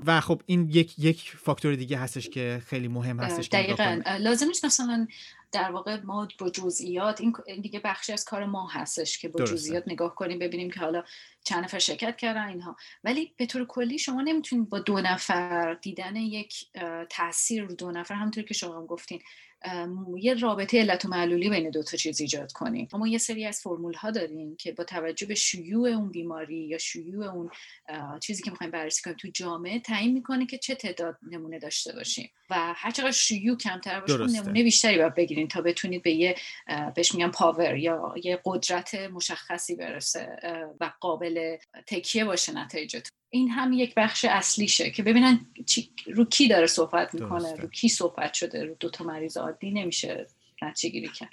و 0.07 0.21
خب 0.21 0.43
این 0.47 0.69
یک 0.71 0.99
یک 0.99 1.37
فاکتور 1.37 1.75
دیگه 1.75 1.99
هستش 1.99 2.29
که 2.29 2.63
خیلی 2.67 2.89
مهم 2.89 3.21
هستش 3.21 3.49
دقیقا. 3.49 4.03
لازم 4.21 4.47
نیست 4.47 4.65
مثلا 4.65 5.07
در 5.53 5.71
واقع 5.71 6.01
ما 6.01 6.29
با 6.39 6.51
جزئیات 6.51 7.21
این 7.21 7.61
دیگه 7.63 7.81
بخشی 7.85 8.13
از 8.13 8.25
کار 8.25 8.47
ما 8.47 8.69
هستش 8.69 9.19
که 9.19 9.29
با 9.29 9.45
جزئیات 9.45 9.85
نگاه 9.87 10.15
کنیم 10.15 10.39
ببینیم 10.39 10.71
که 10.71 10.81
حالا 10.81 11.05
چند 11.45 11.65
نفر 11.65 11.79
شرکت 11.79 12.17
کردن 12.17 12.49
اینها. 12.49 12.77
ولی 13.05 13.33
به 13.37 13.47
طور 13.47 13.67
کلی 13.67 13.99
شما 13.99 14.23
نمی‌تونید 14.23 14.69
با 14.69 14.79
دو 14.79 15.01
نفر 15.01 15.75
دیدن 15.75 16.17
یک 16.17 16.67
تاثیر 17.11 17.65
رو 17.65 17.75
دو 17.75 17.93
نفر 17.93 18.15
همونطور 18.15 18.45
که 18.45 18.55
شما 18.55 18.77
هم 18.77 18.87
گفتین 18.87 19.21
یه 20.21 20.35
رابطه 20.35 20.79
علت 20.79 21.05
و 21.05 21.09
معلولی 21.09 21.51
بین 21.51 21.71
دو 21.71 21.83
تا 21.83 21.97
چیز 21.97 22.21
ایجاد 22.21 22.53
کنیم. 22.53 22.89
ما 22.93 23.09
یه 23.09 23.19
سری 23.19 23.47
از 23.47 23.61
فرمول 23.61 23.95
ها 23.95 24.11
داریم 24.11 24.57
که 24.57 24.73
با 24.73 24.85
توجه 24.85 25.27
به 25.27 25.35
شیوع 25.35 25.89
اون 25.89 26.11
بیماری 26.11 26.69
یا 26.69 26.79
شیوع 26.79 27.27
اون 27.27 27.51
چیزی 28.21 28.43
که 28.43 28.51
می‌خوایم 28.51 28.71
بررسی 28.71 29.03
کنیم 29.03 29.17
تو 29.17 29.29
جامعه 29.29 29.81
تعیین 29.81 30.13
می‌کنه 30.13 30.47
که 30.47 30.59
چه 30.59 30.75
تعداد 30.75 31.19
نمونه 31.31 31.59
داشته 31.59 31.93
باشیم. 31.93 32.31
و 32.51 32.55
هر 32.77 32.91
چقدر 32.91 33.11
شیوع 33.11 33.57
کمتر 33.57 34.01
باشه 34.01 34.41
نمونه 34.41 34.63
بیشتری 34.63 34.99
باید 34.99 35.15
بگیرین 35.15 35.49
تا 35.49 35.61
بتونید 35.61 36.03
به 36.03 36.13
یه 36.13 36.35
بهش 36.95 37.15
میگن 37.15 37.31
پاور 37.31 37.77
یا 37.77 38.15
یه 38.25 38.41
قدرت 38.45 38.95
مشخصی 38.95 39.77
برسه 39.77 40.37
و 40.81 40.93
قابل 41.01 41.57
تکیه 41.87 42.25
باشه 42.25 42.53
نتایجتون. 42.53 43.22
این 43.35 43.51
هم 43.51 43.73
یک 43.73 43.95
بخش 43.97 44.25
اصلیشه 44.25 44.91
که 44.91 45.03
ببینن 45.03 45.41
رو 46.15 46.25
کی 46.25 46.49
داره 46.49 46.67
صحبت 46.67 47.15
می‌کنه 47.15 47.55
رو 47.55 47.69
کی 47.69 47.89
صحبت 47.89 48.35
شده 48.35 48.65
رو 48.65 48.75
دو 48.81 48.91
تا 48.91 49.05
مریض 49.05 49.37
عادی 49.37 49.71
نمیشه 49.71 50.27
نتیجه 50.63 50.93
گیری 50.93 51.09
کرد. 51.09 51.31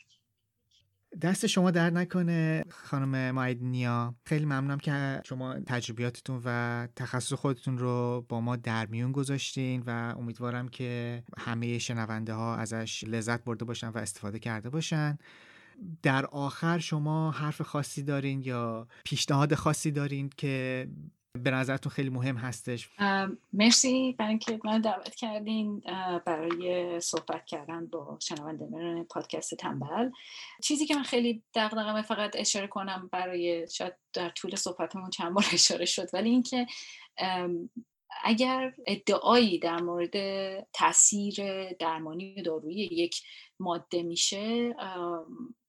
دست 1.21 1.47
شما 1.47 1.71
در 1.71 1.89
نکنه 1.89 2.65
خانم 2.69 3.31
مایدنیا 3.31 4.15
خیلی 4.25 4.45
ممنونم 4.45 4.77
که 4.77 5.21
شما 5.25 5.59
تجربیاتتون 5.59 6.41
و 6.45 6.87
تخصص 6.95 7.33
خودتون 7.33 7.77
رو 7.77 8.25
با 8.29 8.41
ما 8.41 8.55
در 8.55 8.85
میون 8.85 9.11
گذاشتین 9.11 9.83
و 9.85 10.15
امیدوارم 10.17 10.67
که 10.69 11.23
همه 11.37 11.77
شنونده 11.77 12.33
ها 12.33 12.55
ازش 12.55 13.03
لذت 13.03 13.43
برده 13.43 13.65
باشن 13.65 13.87
و 13.87 13.97
استفاده 13.97 14.39
کرده 14.39 14.69
باشن. 14.69 15.17
در 16.03 16.25
آخر 16.25 16.79
شما 16.79 17.31
حرف 17.31 17.61
خاصی 17.61 18.03
دارین 18.03 18.41
یا 18.41 18.87
پیشنهاد 19.05 19.55
خاصی 19.55 19.91
دارین 19.91 20.29
که 20.37 20.87
به 21.33 21.51
نظرتون 21.51 21.91
خیلی 21.91 22.09
مهم 22.09 22.37
هستش. 22.37 22.89
مرسی 23.53 24.15
برای 24.19 24.29
اینکه 24.29 24.59
من 24.63 24.81
دعوت 24.81 25.15
کردین 25.15 25.79
برای 26.25 26.99
صحبت 26.99 27.45
کردن 27.45 27.85
با 27.85 28.17
شنوندگان 28.21 29.03
پادکست 29.03 29.55
تنبل. 29.55 30.09
چیزی 30.63 30.85
که 30.85 30.95
من 30.95 31.03
خیلی 31.03 31.43
دقدقمه 31.53 32.01
فقط 32.01 32.31
اشاره 32.35 32.67
کنم 32.67 33.09
برای 33.11 33.67
شاید 33.67 33.93
در 34.13 34.29
طول 34.29 34.55
صحبتمون 34.55 35.09
چند 35.09 35.33
بار 35.33 35.45
اشاره 35.53 35.85
شد 35.85 36.09
ولی 36.13 36.29
اینکه 36.29 36.67
اگر 38.23 38.73
ادعایی 38.87 39.59
در 39.59 39.81
مورد 39.81 40.13
تاثیر 40.73 41.69
درمانی 41.73 42.41
دارویی 42.41 42.89
یک 42.91 43.21
ماده 43.59 44.03
میشه 44.03 44.75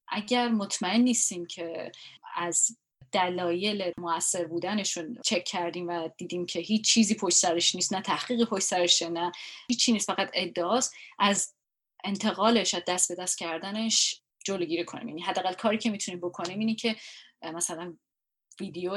اگر 0.08 0.48
مطمئن 0.48 1.00
نیستیم 1.00 1.46
که 1.46 1.92
از 2.36 2.76
دلایل 3.12 3.92
موثر 3.98 4.44
بودنشون 4.44 5.18
چک 5.24 5.44
کردیم 5.44 5.88
و 5.88 6.08
دیدیم 6.16 6.46
که 6.46 6.61
هیچ 6.61 6.84
چیزی 6.84 7.14
پشت 7.14 7.36
سرش 7.36 7.74
نیست 7.74 7.92
نه 7.92 8.02
تحقیق 8.02 8.48
پشت 8.48 8.64
سرشه 8.64 9.08
نه 9.08 9.32
هیچی 9.68 9.92
نیست 9.92 10.12
فقط 10.12 10.30
ادعاست. 10.34 10.94
از 11.18 11.54
انتقالش 12.04 12.74
از 12.74 12.82
دست 12.88 13.16
به 13.16 13.22
دست 13.22 13.38
کردنش 13.38 14.22
جلوگیری 14.44 14.84
کنیم. 14.84 15.08
یعنی 15.08 15.22
حداقل 15.22 15.52
کاری 15.52 15.78
که 15.78 15.90
می‌تونیم 15.90 16.20
بکنیم 16.20 16.58
اینی 16.58 16.74
که 16.74 16.96
مثلا 17.42 17.96
ویدیو 18.61 18.92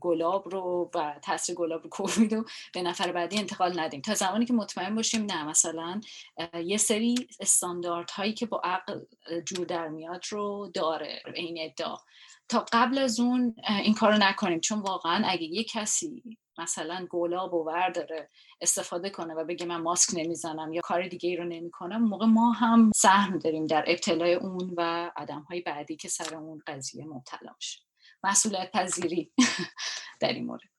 گلاب 0.00 0.48
رو 0.48 0.90
و 0.94 1.20
تاثیر 1.22 1.54
گلاب 1.54 1.82
رو 1.82 1.90
کووید 1.90 2.34
رو 2.34 2.44
به 2.74 2.82
نفر 2.82 3.12
بعدی 3.12 3.38
انتقال 3.38 3.80
ندیم. 3.80 4.00
تا 4.00 4.14
زمانی 4.14 4.46
که 4.46 4.52
مطمئن 4.52 4.94
باشیم 4.94 5.24
نه 5.24 5.44
مثلا 5.44 6.00
یه 6.64 6.76
سری 6.76 7.28
استاندارد 7.40 8.10
هایی 8.10 8.32
که 8.32 8.46
با 8.46 8.60
عقل 8.64 9.00
جور 9.46 9.66
در 9.66 9.88
میاد 9.88 10.24
رو 10.30 10.70
داره 10.74 11.22
این 11.34 11.58
ادعا. 11.60 11.96
تا 12.52 12.66
قبل 12.72 12.98
از 12.98 13.20
اون 13.20 13.56
این 13.68 13.94
کارو 13.94 14.18
نکنیم. 14.20 14.60
چون 14.60 14.78
واقعا 14.78 15.22
اگه 15.26 15.42
یه 15.42 15.64
کسی 15.64 16.22
مثلا 16.58 17.06
گلاب 17.10 17.54
و 17.54 17.72
داره 17.94 18.30
استفاده 18.60 19.10
کنه 19.10 19.34
و 19.34 19.44
بگه 19.44 19.66
من 19.66 19.76
ماسک 19.76 20.10
نمی‌زنم 20.16 20.72
یا 20.72 20.80
کار 20.84 21.08
دیگه 21.08 21.28
ای 21.28 21.36
رو 21.36 21.44
نمی‌کنم 21.44 22.02
موقع 22.08 22.26
ما 22.26 22.52
هم 22.52 22.90
سهم 22.96 23.38
داریم 23.38 23.66
در 23.66 23.84
ابتلای 23.86 24.34
اون 24.34 24.74
و 24.76 25.10
آدم 25.16 25.40
های 25.40 25.60
بعدی 25.60 25.96
که 25.96 26.08
سر 26.08 26.34
اون 26.34 26.62
قضیه 26.66 27.04
مبتلا 27.04 27.52
میشه. 27.56 27.80
مسئولیت 28.24 28.70
پذیری 28.72 29.32
در 30.20 30.32
این 30.32 30.46
مورد. 30.46 30.71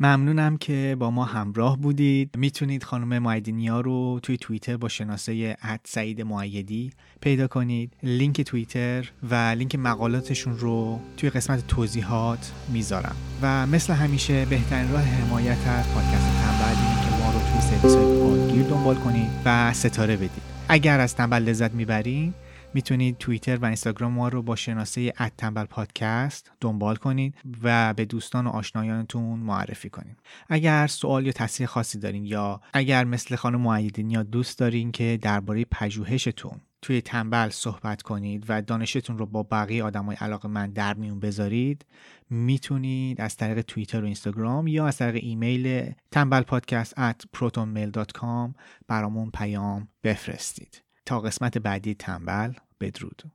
ممنونم 0.00 0.56
که 0.56 0.96
با 0.98 1.10
ما 1.10 1.24
همراه 1.24 1.78
بودید. 1.78 2.30
می‌تونید 2.36 2.84
خانم 2.84 3.18
معیدینیا 3.18 3.80
رو 3.80 4.20
توی 4.22 4.36
توییتر 4.36 4.76
با 4.76 4.88
شناسه 4.88 5.56
اد 5.62 5.80
سعید 5.84 6.22
معیدی 6.22 6.92
پیدا 7.20 7.46
کنید. 7.46 7.92
لینک 8.02 8.40
توییتر 8.40 9.10
و 9.30 9.34
لینک 9.34 9.74
مقالاتشون 9.74 10.58
رو 10.58 11.00
توی 11.16 11.30
قسمت 11.30 11.66
توضیحات 11.66 12.52
می‌ذارم. 12.68 13.16
و 13.42 13.66
مثل 13.66 13.92
همیشه 13.92 14.44
بهترین 14.44 14.92
راه 14.92 15.02
حمایت 15.02 15.66
از 15.66 15.94
پادکست 15.94 16.26
تنبل 16.42 16.78
اینه 16.80 17.04
که 17.04 17.24
ما 17.24 17.32
رو 17.32 17.38
توی 17.38 17.60
سرویس 17.60 17.94
های 17.94 18.62
دنبال 18.62 18.96
کنید 18.96 19.30
و 19.44 19.72
ستاره 19.72 20.16
بدید. 20.16 20.42
اگر 20.68 21.00
از 21.00 21.14
تنبل 21.14 21.42
لذت 21.42 21.74
می‌برین 21.74 22.34
می‌تونید 22.74 23.18
توییتر 23.18 23.56
و 23.56 23.64
اینستاگرام 23.64 24.12
ما 24.12 24.28
رو 24.28 24.42
با 24.42 24.56
شناسه 24.56 25.12
اتنبل 25.20 25.64
پادکست 25.64 26.52
دنبال 26.60 26.96
کنید 26.96 27.34
و 27.62 27.94
به 27.94 28.04
دوستان 28.04 28.46
و 28.46 28.50
آشنایانتون 28.50 29.38
معرفی 29.38 29.90
کنید. 29.90 30.18
اگر 30.48 30.86
سوال 30.86 31.26
یا 31.26 31.32
تصریح 31.32 31.66
خاصی 31.66 31.98
دارین 31.98 32.24
یا 32.24 32.60
اگر 32.72 33.04
مثل 33.04 33.36
خانم 33.36 33.60
معیدین 33.60 34.10
یا 34.10 34.22
دوست 34.22 34.58
دارین 34.58 34.92
که 34.92 35.18
درباره 35.22 35.64
پژوهشتون 35.64 36.60
توی 36.82 37.00
تنبل 37.00 37.48
صحبت 37.48 38.02
کنید 38.02 38.44
و 38.48 38.62
دانشتون 38.62 39.18
رو 39.18 39.26
با 39.26 39.42
بقیه 39.42 39.84
آدمای 39.84 40.16
علاقه 40.16 40.48
من 40.48 40.70
در 40.70 40.94
میون 40.94 41.20
بذارید 41.20 41.84
می‌تونید 42.30 43.20
از 43.20 43.36
طریق 43.36 43.62
توییتر 43.62 44.02
و 44.02 44.04
اینستاگرام 44.04 44.66
یا 44.66 44.86
از 44.86 44.96
طریق 44.96 45.24
ایمیل 45.24 45.92
تنبل 46.10 46.42
پادکست 46.42 46.94
at 46.94 47.38
protonmail.com 47.38 48.54
برامون 48.88 49.30
پیام 49.30 49.88
بفرستید. 50.04 50.82
تا 51.06 51.20
قسمت 51.20 51.58
بعدی 51.58 51.94
تنبل 51.94 52.52
Beirute. 52.78 53.30